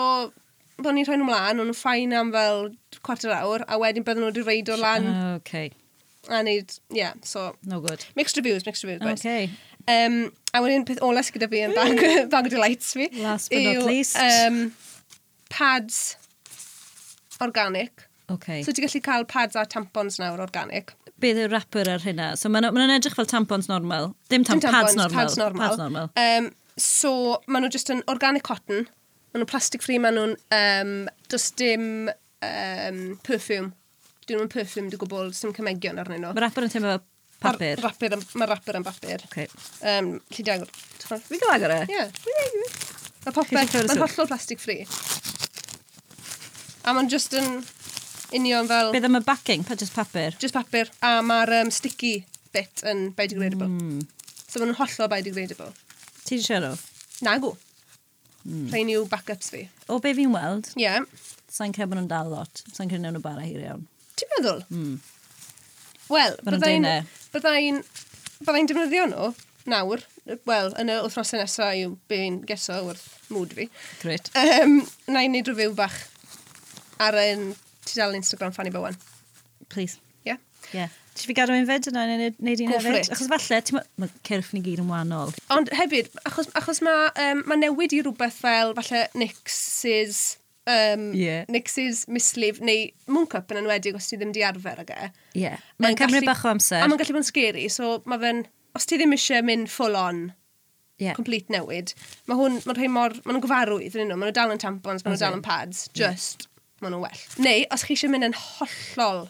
bod 0.81 0.97
ni'n 0.97 1.07
rhoi 1.07 1.19
nhw 1.19 1.29
mlaen, 1.29 1.61
o'n 1.61 1.69
nhw'n 1.69 1.77
ffain 1.77 2.15
am 2.17 2.33
fel 2.35 2.71
cwarter 3.05 3.33
awr, 3.37 3.65
a 3.67 3.79
wedyn 3.81 4.05
bydden 4.07 4.25
nhw 4.25 4.33
wedi 4.33 4.45
reid 4.47 4.73
o 4.73 4.79
lan. 4.81 5.07
Uh, 5.13 5.35
okay. 5.39 5.71
A 6.27 6.41
neud, 6.43 6.73
yeah, 6.91 7.13
so... 7.23 7.53
No 7.63 7.79
good. 7.79 8.03
Mixed 8.19 8.35
reviews, 8.35 8.65
mixed 8.65 8.83
reviews, 8.83 9.01
boys. 9.01 9.21
Okay. 9.21 9.49
Um, 9.87 10.33
a 10.51 10.59
wedyn 10.59 10.83
peth 10.87 10.99
ola 11.05 11.21
sy'n 11.23 11.37
gyda 11.37 11.47
fi 11.53 11.63
yn 11.63 11.75
bag, 11.77 12.01
bag 12.33 12.49
o 12.49 12.51
delights 12.51 12.91
fi. 12.97 13.07
Last 13.23 13.53
but 13.53 13.63
not 13.63 13.77
yw, 13.77 13.85
least. 13.87 14.17
Um, 14.19 14.73
pads 15.53 16.17
organic. 17.39 18.03
Okay. 18.29 18.61
So 18.63 18.73
ti'n 18.75 18.83
gallu 18.83 19.01
cael 19.05 19.25
pads 19.29 19.55
a 19.55 19.63
tampons 19.65 20.19
nawr 20.19 20.41
organic. 20.43 20.91
Beth 21.23 21.39
yw'r 21.39 21.53
rapper 21.53 21.87
ar 21.89 22.03
hynna? 22.03 22.33
So 22.37 22.51
maen 22.51 22.67
ma 22.75 22.87
edrych 22.97 23.15
fel 23.15 23.29
tampons 23.29 23.69
normal. 23.71 24.11
Dim 24.29 24.43
tam 24.43 24.59
Dim 24.59 24.67
tampons, 24.67 24.83
pads 24.83 24.97
normal. 24.99 25.17
Pads 25.17 25.37
normal. 25.39 25.63
Pads 25.63 25.79
normal. 25.79 26.09
Um, 26.19 26.49
so 26.77 27.11
maen 27.47 27.63
nhw 27.63 27.71
just 27.73 27.91
yn 27.93 28.03
organic 28.11 28.43
cotton. 28.47 28.89
Maen 29.31 29.43
nhw'n 29.43 29.51
plastic 29.51 29.85
free, 29.85 29.99
maen 30.03 30.19
nhw'n... 30.19 30.35
Um, 30.57 30.91
just 31.31 31.55
dim 31.59 32.09
um, 32.43 32.99
perfume. 33.23 33.71
Dyn 34.27 34.41
nhw'n 34.41 34.51
perfume, 34.51 34.91
dwi'n 34.91 35.01
gwybod, 35.05 35.31
dim 35.31 35.55
cymegion 35.55 36.03
arnyn 36.03 36.23
nhw. 36.25 36.33
Mae 36.35 36.43
rapper 36.43 36.67
yn 36.67 36.75
teimlo 36.75 36.97
papur. 37.43 37.79
Rapper, 37.83 38.17
mae 38.35 38.51
rapper 38.51 38.81
yn 38.81 38.85
bapur. 38.87 39.23
Okay. 39.31 39.47
Um, 39.87 40.17
Lly 40.35 40.43
di 40.43 40.55
agor. 40.57 40.71
Fi 41.07 41.39
gael 41.39 41.55
agor 41.55 41.75
e? 41.77 41.81
Ie. 41.95 42.05
Mae 43.23 43.31
popeth, 43.31 43.55
mae'n 43.55 44.03
hollol 44.03 44.29
plastic 44.29 44.59
free. 44.63 44.83
A 46.83 46.91
mae'n 46.95 47.11
just 47.11 47.31
yn... 47.39 47.61
Union 48.35 48.67
fel... 48.67 48.91
Bydd 48.95 49.07
am 49.07 49.19
y 49.19 49.21
backing, 49.23 49.63
pa 49.67 49.77
just 49.79 49.95
papur? 49.95 50.35
Just 50.41 50.55
papur. 50.57 50.89
A 51.05 51.19
mae'r 51.23 51.53
um, 51.61 51.71
sticky 51.71 52.25
bit 52.55 52.83
yn 52.87 53.07
biodegradable. 53.15 53.69
Mm. 53.71 54.01
So 54.47 54.59
maen 54.59 54.73
nhw'n 54.73 54.79
hollol 54.81 55.11
biodegradable. 55.13 55.71
Ti'n 56.27 56.43
siarad 56.43 56.73
o? 56.73 56.79
Na, 57.23 57.37
go. 57.43 57.53
Mm. 58.43 58.67
Rhain 58.73 58.91
yw 58.91 59.05
backups 59.11 59.51
fi. 59.53 59.65
O 59.87 60.01
be 60.03 60.13
fi'n 60.17 60.33
weld? 60.35 60.71
Ie. 60.75 60.83
Yeah. 60.83 61.07
Sa'n 61.51 61.75
cael 61.75 61.87
bod 61.87 62.01
nhw'n 62.01 62.11
dal 62.11 62.31
lot. 62.33 62.63
Sa'n 62.75 62.91
cael 62.91 63.03
nhw'n 63.03 63.23
bara 63.23 63.45
hir 63.47 63.63
iawn. 63.63 63.87
Ti'n 64.19 64.33
meddwl? 64.35 64.63
Mm. 64.73 64.97
Wel, 66.11 66.39
byddai'n... 66.47 66.89
Byddai'n... 67.35 67.83
Byddai'n 68.43 68.69
defnyddio 68.69 69.05
nhw 69.11 69.31
nawr. 69.67 70.03
Wel, 70.47 70.73
yn 70.79 70.91
y 70.91 70.97
wythnosau 71.03 71.39
nesaf 71.41 71.75
yw 71.75 71.95
be'n 72.11 72.41
geso 72.47 72.81
wrth 72.87 73.05
mood 73.33 73.55
fi. 73.55 73.69
Great. 74.01 74.29
Um, 74.35 74.81
na 75.11 75.23
i 75.23 75.31
wneud 75.31 75.51
rhyw 75.51 75.73
bach 75.75 75.97
ar 77.03 77.17
ein 77.19 77.49
Ti 77.87 77.99
dal 78.01 78.15
Instagram 78.17 78.53
Fanny 78.55 78.73
Bowen? 78.73 78.97
Please. 79.69 79.99
Yeah? 80.27 80.37
Yeah. 80.73 80.89
Ti 81.17 81.25
fi 81.25 81.35
gadw 81.37 81.55
i'n 81.55 81.67
fyd 81.67 81.87
yna 81.89 82.03
neu 82.09 82.31
neud 82.45 82.63
un 82.63 82.73
hefyd? 82.75 83.11
Achos 83.13 83.29
falle, 83.31 83.59
ti'n 83.65 83.77
ma 83.77 83.83
Mae 84.03 84.25
cyrff 84.27 84.51
ni 84.53 84.61
gyd 84.65 84.81
yn 84.83 84.89
wahanol. 84.91 85.31
Ond 85.53 85.71
hefyd, 85.75 86.09
achos, 86.29 86.49
achos 86.59 86.81
mae 86.85 87.07
um, 87.23 87.45
ma 87.49 87.57
newid 87.57 87.95
i 87.95 88.01
rhywbeth 88.03 88.41
fel 88.43 88.75
falle 88.77 89.05
Nix's 89.17 90.19
um, 90.69 91.07
yeah. 91.17 91.47
Nix's 91.49 92.03
mislif 92.11 92.59
neu 92.61 92.89
Mooncup 93.09 93.53
yn 93.53 93.63
enwedig 93.63 93.97
os 93.97 94.09
ti 94.11 94.19
ddim 94.19 94.33
di 94.35 94.43
arfer 94.45 94.83
ag 94.83 94.91
e. 94.93 95.07
Ie. 95.07 95.45
Yeah. 95.47 95.63
Mae'n 95.81 95.97
cymryd 96.03 96.27
bach 96.27 96.43
o 96.45 96.51
amser. 96.51 96.83
A 96.83 96.89
mae'n 96.89 97.01
gallu 97.01 97.17
bod 97.17 97.23
yn 97.23 97.31
scary, 97.31 97.69
so 97.73 98.01
mae 98.05 98.21
fe'n... 98.21 98.43
Os 98.77 98.85
ti 98.85 98.99
ddim 98.99 99.15
eisiau 99.15 99.41
mynd 99.47 99.71
full 99.73 99.97
on, 99.97 100.27
yeah. 101.01 101.15
complete 101.17 101.49
newid, 101.49 101.95
mae 102.29 102.37
hwn, 102.37 102.59
mae'n 102.67 102.77
rhai 102.77 102.91
mor... 102.93 103.15
Mae 103.23 103.33
nhw'n 103.33 103.45
gyfarwydd 103.47 103.97
yn 103.97 104.11
nhw, 104.11 104.19
mae 104.19 104.29
nhw 104.29 104.37
dal 104.37 104.53
yn 104.53 104.61
tampons, 104.61 105.01
mae 105.01 105.15
nhw 105.15 105.23
dal 105.23 105.39
yn 105.39 105.43
pads, 105.47 105.87
just... 105.97 106.45
Yeah 106.45 106.53
maen 106.81 106.93
nhw'n 106.93 107.05
well. 107.05 107.23
Neu, 107.43 107.65
os 107.73 107.85
chi 107.87 107.97
eisiau 107.97 108.13
mynd 108.13 108.29
yn 108.29 108.37
hollol... 108.37 109.25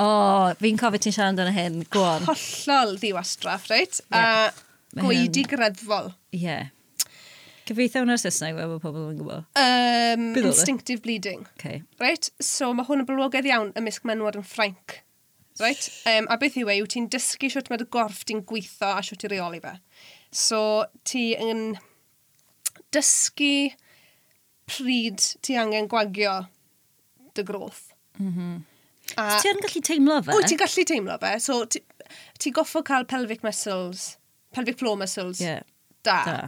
O, 0.00 0.04
oh, 0.04 0.46
fi'n 0.56 0.78
cofio 0.80 1.00
ti'n 1.02 1.12
siarad 1.12 1.34
amdano 1.34 1.52
hyn, 1.52 1.82
go 1.92 2.02
on. 2.06 2.24
Hollol 2.24 2.94
ddiwastraff, 3.02 3.66
reit? 3.68 3.98
Yeah. 4.08 4.54
A 4.96 5.04
gweidi 5.04 5.44
greddfol. 5.48 6.14
Ie. 6.32 6.44
Yeah. 6.46 6.70
Cyfeithio 7.68 8.02
hwnna'r 8.02 8.18
Saesneg 8.18 8.56
fel 8.58 8.70
bod 8.72 8.80
pobl 8.82 9.10
yn 9.12 9.18
gwybod? 9.20 9.44
Um, 9.60 10.24
e? 10.34 10.40
instinctive 10.42 11.04
bleeding. 11.04 11.44
Okay. 11.58 11.82
Right? 12.02 12.30
So 12.42 12.72
mae 12.74 12.88
hwn 12.88 13.04
yn 13.04 13.06
blogaidd 13.06 13.46
iawn 13.46 13.70
ymysg 13.78 14.08
menwod 14.08 14.40
yn 14.40 14.46
Ffrainc. 14.46 14.96
Right? 15.60 15.84
Um, 16.08 16.26
a 16.32 16.38
beth 16.40 16.56
yw 16.58 16.72
e, 16.72 16.78
yw 16.80 16.88
ti'n 16.90 17.06
dysgu 17.12 17.50
siwt 17.52 17.68
mae'r 17.70 17.84
gorff 17.92 18.24
ti'n 18.26 18.42
gweithio 18.48 18.94
a 18.96 19.04
siwt 19.06 19.28
i 19.28 19.30
reoli 19.30 19.60
fe. 19.62 19.76
So 20.34 20.62
ti 21.06 21.28
yn 21.38 21.76
dysgu 22.96 23.70
pryd 24.70 25.22
ti 25.44 25.58
angen 25.60 25.86
gwagio 25.90 26.40
dy 27.34 27.46
groth. 27.46 27.90
Mm 28.18 28.32
-hmm. 28.34 28.60
A... 29.16 29.26
Ti 29.42 29.50
yn 29.50 29.60
gallu 29.64 29.82
teimlo 29.86 30.20
fe? 30.22 30.34
O, 30.34 30.42
ti'n 30.46 30.60
gallu 30.60 30.84
teimlo 30.86 31.18
fe. 31.22 31.34
So, 31.42 31.64
ti, 31.64 31.82
ti 32.38 32.52
goffo 32.54 32.82
cael 32.86 33.06
pelvic 33.10 33.44
muscles, 33.46 34.16
pelvic 34.54 34.78
floor 34.78 34.96
muscles, 34.96 35.40
yeah. 35.40 35.62
da. 36.06 36.24
da. 36.24 36.40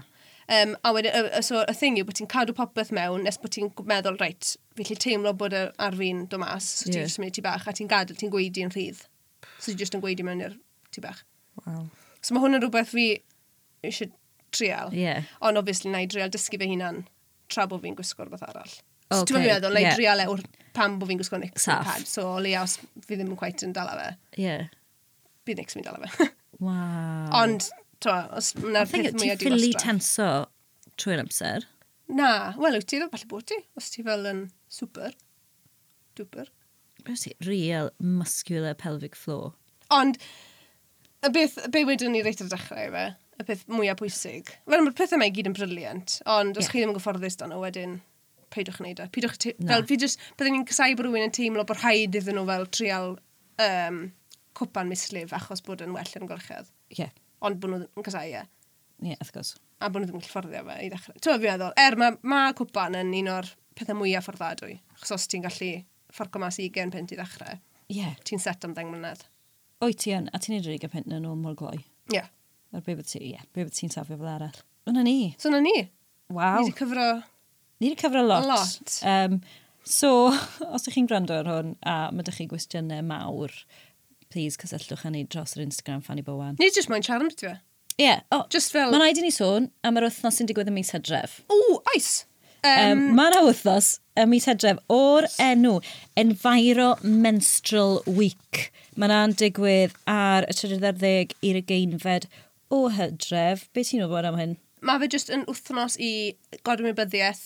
Um, 0.53 0.77
a 0.85 0.93
wedyn, 0.93 1.15
uh, 1.15 1.41
so, 1.41 1.63
y 1.63 1.75
thing 1.79 1.97
yw 2.01 2.07
bod 2.07 2.19
ti'n 2.19 2.29
cadw 2.31 2.55
popeth 2.57 2.93
mewn 2.95 3.25
nes 3.27 3.39
bod 3.41 3.55
ti'n 3.55 3.71
meddwl, 3.89 4.19
reit, 4.21 4.55
fi 4.77 4.87
lle 4.89 4.99
teimlo 5.01 5.33
bod 5.39 5.55
ar, 5.57 5.73
ar 5.83 5.97
fi'n 5.97 6.27
do 6.31 6.41
mas, 6.43 6.67
so 6.83 6.91
ti'n 6.91 7.01
yeah. 7.01 7.11
just 7.11 7.23
mynd 7.23 7.37
ti 7.39 7.45
bach, 7.45 7.67
a 7.67 7.75
ti'n 7.79 7.91
gadael, 7.91 8.19
ti'n 8.19 8.33
gweidi 8.33 8.67
yn 8.67 8.75
rhydd. 8.75 9.05
So 9.59 9.71
ti'n 9.71 9.81
just 9.81 9.97
yn 9.97 10.03
gweidi 10.05 10.27
mewn 10.27 10.43
i'r 10.45 10.59
ti 10.93 11.05
bach. 11.05 11.23
Wow. 11.63 11.87
So 12.21 12.35
mae 12.35 12.45
hwn 12.45 12.59
yn 12.59 12.65
rhywbeth 12.67 12.93
fi 12.93 13.07
eisiau 13.87 14.13
trial. 14.53 14.93
Yeah. 14.95 15.31
Ond 15.41 15.59
obviously 15.59 15.91
na 15.91 16.03
i 16.05 16.11
drial 16.11 16.33
dysgu 16.33 16.61
fe 16.61 16.69
hunan 16.69 17.05
tra 17.53 17.67
bod 17.71 17.83
fi'n 17.87 17.97
gwisgo 17.99 18.27
rhywbeth 18.27 18.45
arall. 18.51 18.75
Okay, 19.13 19.21
so, 19.21 19.29
ti'n 19.29 19.47
meddwl, 19.47 19.75
like, 19.77 19.89
yeah. 19.89 19.99
drial 19.99 20.23
lawr 20.23 20.45
pam 20.77 20.99
bod 21.01 21.11
fi'n 21.11 21.21
gwisgo 21.21 21.41
Nix 21.41 21.69
yn 21.69 21.85
pad. 21.87 22.07
So, 22.09 22.27
o 22.35 22.41
leia, 22.43 22.65
os 22.65 22.79
fi 23.05 23.17
ddim 23.17 23.33
yn 23.33 23.39
gwaith 23.41 23.65
yn 23.67 23.75
dala 23.77 23.97
fe. 23.99 24.09
Yeah. 24.41 24.71
Bydd 25.47 25.61
Nix 25.61 25.79
yn 25.79 25.87
dala 25.87 26.09
fe. 26.09 26.29
wow. 26.65 27.29
Ond, 27.43 27.69
to, 28.05 28.15
os 28.39 28.53
yna'r 28.61 28.89
peth 28.91 29.13
mwyaf 29.17 29.41
di 29.41 29.51
ffili 29.51 29.73
tenso 29.79 30.31
trwy'r 31.01 31.23
amser? 31.25 31.69
Na, 32.13 32.53
wel, 32.61 32.77
wyt 32.81 32.89
ti 32.91 33.01
ddo, 33.01 33.09
falle 33.13 33.29
bod 33.31 33.47
ti, 33.49 33.59
os 33.79 33.91
ti 33.93 34.05
fel 34.07 34.27
yn 34.29 34.47
super, 34.73 35.15
duper. 36.19 36.51
Beth 37.07 37.27
ti, 37.27 37.35
real 37.47 37.91
muscular 37.99 38.77
pelvic 38.79 39.17
floor. 39.19 39.53
Ond, 39.95 40.19
y 41.23 41.33
beth, 41.33 41.59
be 41.73 41.85
wedyn 41.89 42.15
ni 42.15 42.23
reit 42.25 42.43
ar 42.45 42.51
dechrau 42.53 42.93
fe, 42.95 43.07
y 43.41 43.47
peth 43.49 43.65
mwyaf 43.73 44.01
pwysig. 44.03 44.53
Fel 44.69 44.85
mae'r 44.85 44.97
pethau 44.99 45.21
mae 45.23 45.33
gyd 45.35 45.51
yn 45.51 45.57
briliant, 45.57 46.19
ond 46.29 46.59
os 46.59 46.67
yeah. 46.67 46.73
chi 46.75 46.83
ddim 46.83 46.93
yn 46.93 46.99
gyfforddus 46.99 47.39
dan 47.41 47.55
nhw 47.55 47.63
wedyn, 47.65 48.01
peidwch 48.53 48.81
yn 48.81 48.89
neud 48.89 49.03
e. 49.03 49.09
Peidiwch, 49.15 49.39
fel, 49.59 49.85
fi 49.89 49.99
just, 50.01 50.23
byddwn 50.39 50.59
ni'n 50.59 50.67
casau 50.69 50.97
bod 50.99 51.09
rhywun 51.09 51.27
yn 51.27 51.35
teimlo 51.35 51.65
bod 51.69 51.81
rhaid 51.81 52.19
iddyn 52.19 52.39
nhw 52.39 52.47
fel 52.49 52.69
trial 52.79 53.15
um, 53.65 54.01
cwpan 54.59 54.91
mislif 54.91 55.35
achos 55.37 55.65
bod 55.67 55.85
yn 55.85 55.95
well 55.97 56.17
yn 56.21 56.29
gorchedd. 56.31 56.71
Ie. 56.93 57.03
Yeah. 57.05 57.13
Ond 57.43 57.61
bod 57.63 57.75
nhw'n 57.75 58.07
casau 58.07 58.29
e. 58.29 58.43
Ie, 58.43 59.13
yeah, 59.13 59.19
wrth 59.19 59.33
gwrs. 59.35 59.55
A 59.83 59.91
bod 59.91 60.05
nhw 60.05 60.13
ddim 60.13 60.21
yn 60.21 60.27
fforddio 60.29 60.63
fe 60.69 60.79
i 60.85 60.91
ddechrau. 60.93 61.19
Ti'n 61.25 61.43
meddwl, 61.43 61.75
er 61.81 61.99
mae 61.99 62.19
ma 62.29 62.43
cwpan 62.59 62.99
yn 63.01 63.15
un 63.23 63.33
o'r 63.33 63.51
pethau 63.79 63.99
mwyaf 63.99 64.29
fforddadwy. 64.29 64.77
Achos 64.95 65.17
os 65.17 65.29
ti'n 65.31 65.45
gallu 65.47 65.73
fforco 66.13 66.43
mas 66.43 66.61
i 66.61 66.69
20 66.71 66.93
pint 66.95 67.15
i 67.15 67.19
ddechrau, 67.19 67.59
yeah. 67.93 68.15
ti'n 68.29 68.43
set 68.43 68.69
am 68.69 68.77
10 68.77 68.93
mlynedd. 68.93 69.25
O'i 69.83 69.97
ti 69.99 70.13
yn, 70.15 70.29
a 70.31 70.39
ti'n 70.39 70.59
neud 70.59 70.69
yr 70.69 70.77
20 70.77 70.93
pint 70.93 71.17
yn 71.17 71.27
ôl 71.27 71.41
mor 71.41 71.57
gloi. 71.59 71.81
Ie. 72.13 72.21
Yeah. 72.21 72.31
Ar 72.73 72.85
be 72.85 72.95
bydd 72.97 73.09
ti'n 73.11 73.27
yeah, 73.27 73.49
be 73.53 73.67
bod 73.67 73.75
ti'n 73.77 73.91
safio 73.93 74.21
fel 74.21 74.31
arall. 74.31 74.63
Yna 74.89 75.03
ni. 75.07 75.17
So 75.41 75.51
yna 75.51 75.63
ni. 75.65 75.77
Waw. 76.33 76.63
Ni 76.63 76.71
wedi 76.71 76.79
cyfro 76.79 77.09
Ni 77.83 77.91
wedi 77.91 77.99
cyfro 77.99 78.23
lot. 78.23 78.47
lot. 78.47 79.01
Um, 79.03 79.41
so, 79.83 80.31
os 80.75 80.85
ydych 80.85 80.95
chi'n 80.95 81.09
gwrando 81.11 81.35
ar 81.35 81.49
hwn 81.51 81.73
a 81.83 81.97
mae 82.15 82.23
ydych 82.23 82.37
chi 82.39 82.45
gwestiynau 82.53 83.03
mawr, 83.03 83.51
please 84.31 84.61
cysylltwch 84.61 85.03
â 85.09 85.11
ni 85.11 85.25
dros 85.27 85.57
yr 85.57 85.65
Instagram 85.65 86.05
Fanny 86.07 86.23
Bowan. 86.23 86.55
Ni 86.61 86.69
jyst 86.71 86.93
mae'n 86.93 87.03
ti 87.03 87.49
fe. 87.49 87.57
Ie. 87.99 88.05
Yeah. 88.05 88.21
Oh, 88.31 88.45
just 88.49 88.71
fel... 88.73 88.93
Mae'n 88.93 89.03
rhaid 89.03 89.19
i 89.19 89.25
ni 89.25 89.33
sôn 89.35 89.67
am 89.83 89.99
yr 89.99 90.07
wythnos 90.07 90.39
sy'n 90.39 90.49
digwydd 90.49 90.71
ym 90.71 90.79
mis 90.79 90.95
hydref. 90.95 91.41
O, 91.51 91.59
oes! 91.93 92.13
Um, 92.63 92.71
um, 92.71 93.03
Mae 93.19 93.33
yna 93.33 93.41
wythnos 93.49 93.89
ym 94.23 94.31
mis 94.31 94.47
hydref 94.47 94.79
o'r 94.95 95.27
enw 95.43 95.81
Enviro 96.23 96.93
Menstrual 97.03 97.99
Week. 98.07 98.69
Mae 98.95 99.11
yna'n 99.11 99.35
digwydd 99.43 99.97
ar 100.07 100.47
y 100.47 100.55
30 100.55 101.35
i'r 101.51 101.59
geinfed 101.67 102.29
o 102.71 102.85
hydref. 102.95 103.67
Be 103.75 103.83
ti'n 103.83 104.05
gwybod 104.05 104.31
am 104.31 104.39
hyn? 104.39 104.55
Mae 104.87 105.03
fe 105.03 105.11
jyst 105.17 105.35
yn 105.35 105.43
wythnos 105.51 105.99
i 105.99 106.13
godwmybyddiaeth 106.63 107.43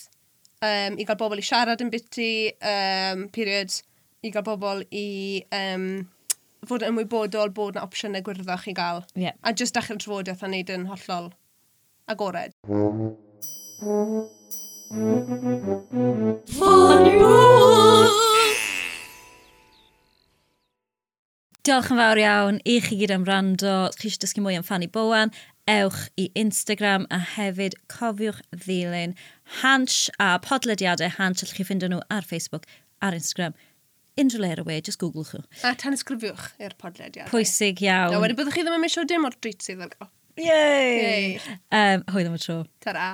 um, 0.65 0.99
i 0.99 1.05
gael 1.05 1.19
bobl 1.21 1.41
i 1.41 1.45
siarad 1.45 1.83
yn 1.85 1.91
biti, 1.93 2.53
um, 2.61 3.27
period, 3.35 3.75
i 4.25 4.33
gael 4.35 4.47
bobl 4.47 4.85
i 4.91 5.09
um, 5.55 6.07
fod 6.67 6.85
yn 6.85 6.95
ymwybodol 6.95 7.53
bod 7.55 7.77
na 7.77 7.85
opsiynau 7.87 8.25
gwyrddoch 8.27 8.69
i 8.71 8.77
gael. 8.77 9.05
Yeah. 9.15 9.37
A 9.43 9.53
jyst 9.53 9.77
dechrau'r 9.77 10.01
trafodaeth 10.03 10.43
a 10.43 10.51
wneud 10.51 10.73
yn 10.75 10.89
hollol 10.91 11.31
agored. 12.11 12.55
Diolch 21.67 21.91
yn 21.91 21.99
fawr 21.99 22.21
iawn 22.23 22.61
i 22.63 22.79
chi 22.83 22.99
gyd 23.01 23.13
am 23.15 23.27
rando. 23.27 23.77
Chi 23.99 24.09
eisiau 24.09 24.23
dysgu 24.23 24.43
mwy 24.45 24.59
am 24.59 24.67
Fanny 24.67 24.87
Bowen 24.91 25.35
ewch 25.71 26.09
i 26.17 26.29
Instagram 26.39 27.07
a 27.11 27.19
hefyd 27.35 27.75
cofiwch 27.93 28.43
ddilyn 28.65 29.15
Hansh 29.61 30.09
a 30.23 30.37
podlediadau 30.43 31.11
Hansh 31.19 31.43
allwch 31.45 31.57
chi 31.59 31.67
ffindo 31.67 31.89
nhw 31.91 32.03
ar 32.13 32.27
Facebook, 32.27 32.67
ar 33.03 33.17
Instagram, 33.17 33.57
unrhyw 34.21 34.43
le 34.43 34.53
ar 34.55 34.63
y 34.63 34.67
we, 34.69 34.77
just 34.81 35.01
googlwch 35.03 35.35
nhw. 35.35 35.43
A 35.67 35.75
tanysgrifiwch 35.83 36.53
i'r 36.63 36.77
podlediadau. 36.83 37.31
Pwysig 37.33 37.83
iawn. 37.85 38.15
A 38.15 38.23
wedyn 38.23 38.39
byddwch 38.39 38.59
chi 38.59 38.67
ddim 38.67 38.79
yn 38.79 38.85
mysio 38.87 39.07
dim 39.09 39.27
o'r 39.29 39.37
drit 39.43 39.67
sydd 39.67 39.83
ar 39.87 39.91
gael. 39.97 40.13
Yay! 40.37 40.95
Yay. 41.01 41.37
Um, 41.73 42.07
hwyl 42.13 42.31
am 42.31 42.37
y 42.37 42.43
tro. 42.43 42.61
Ta-ra! 42.85 43.09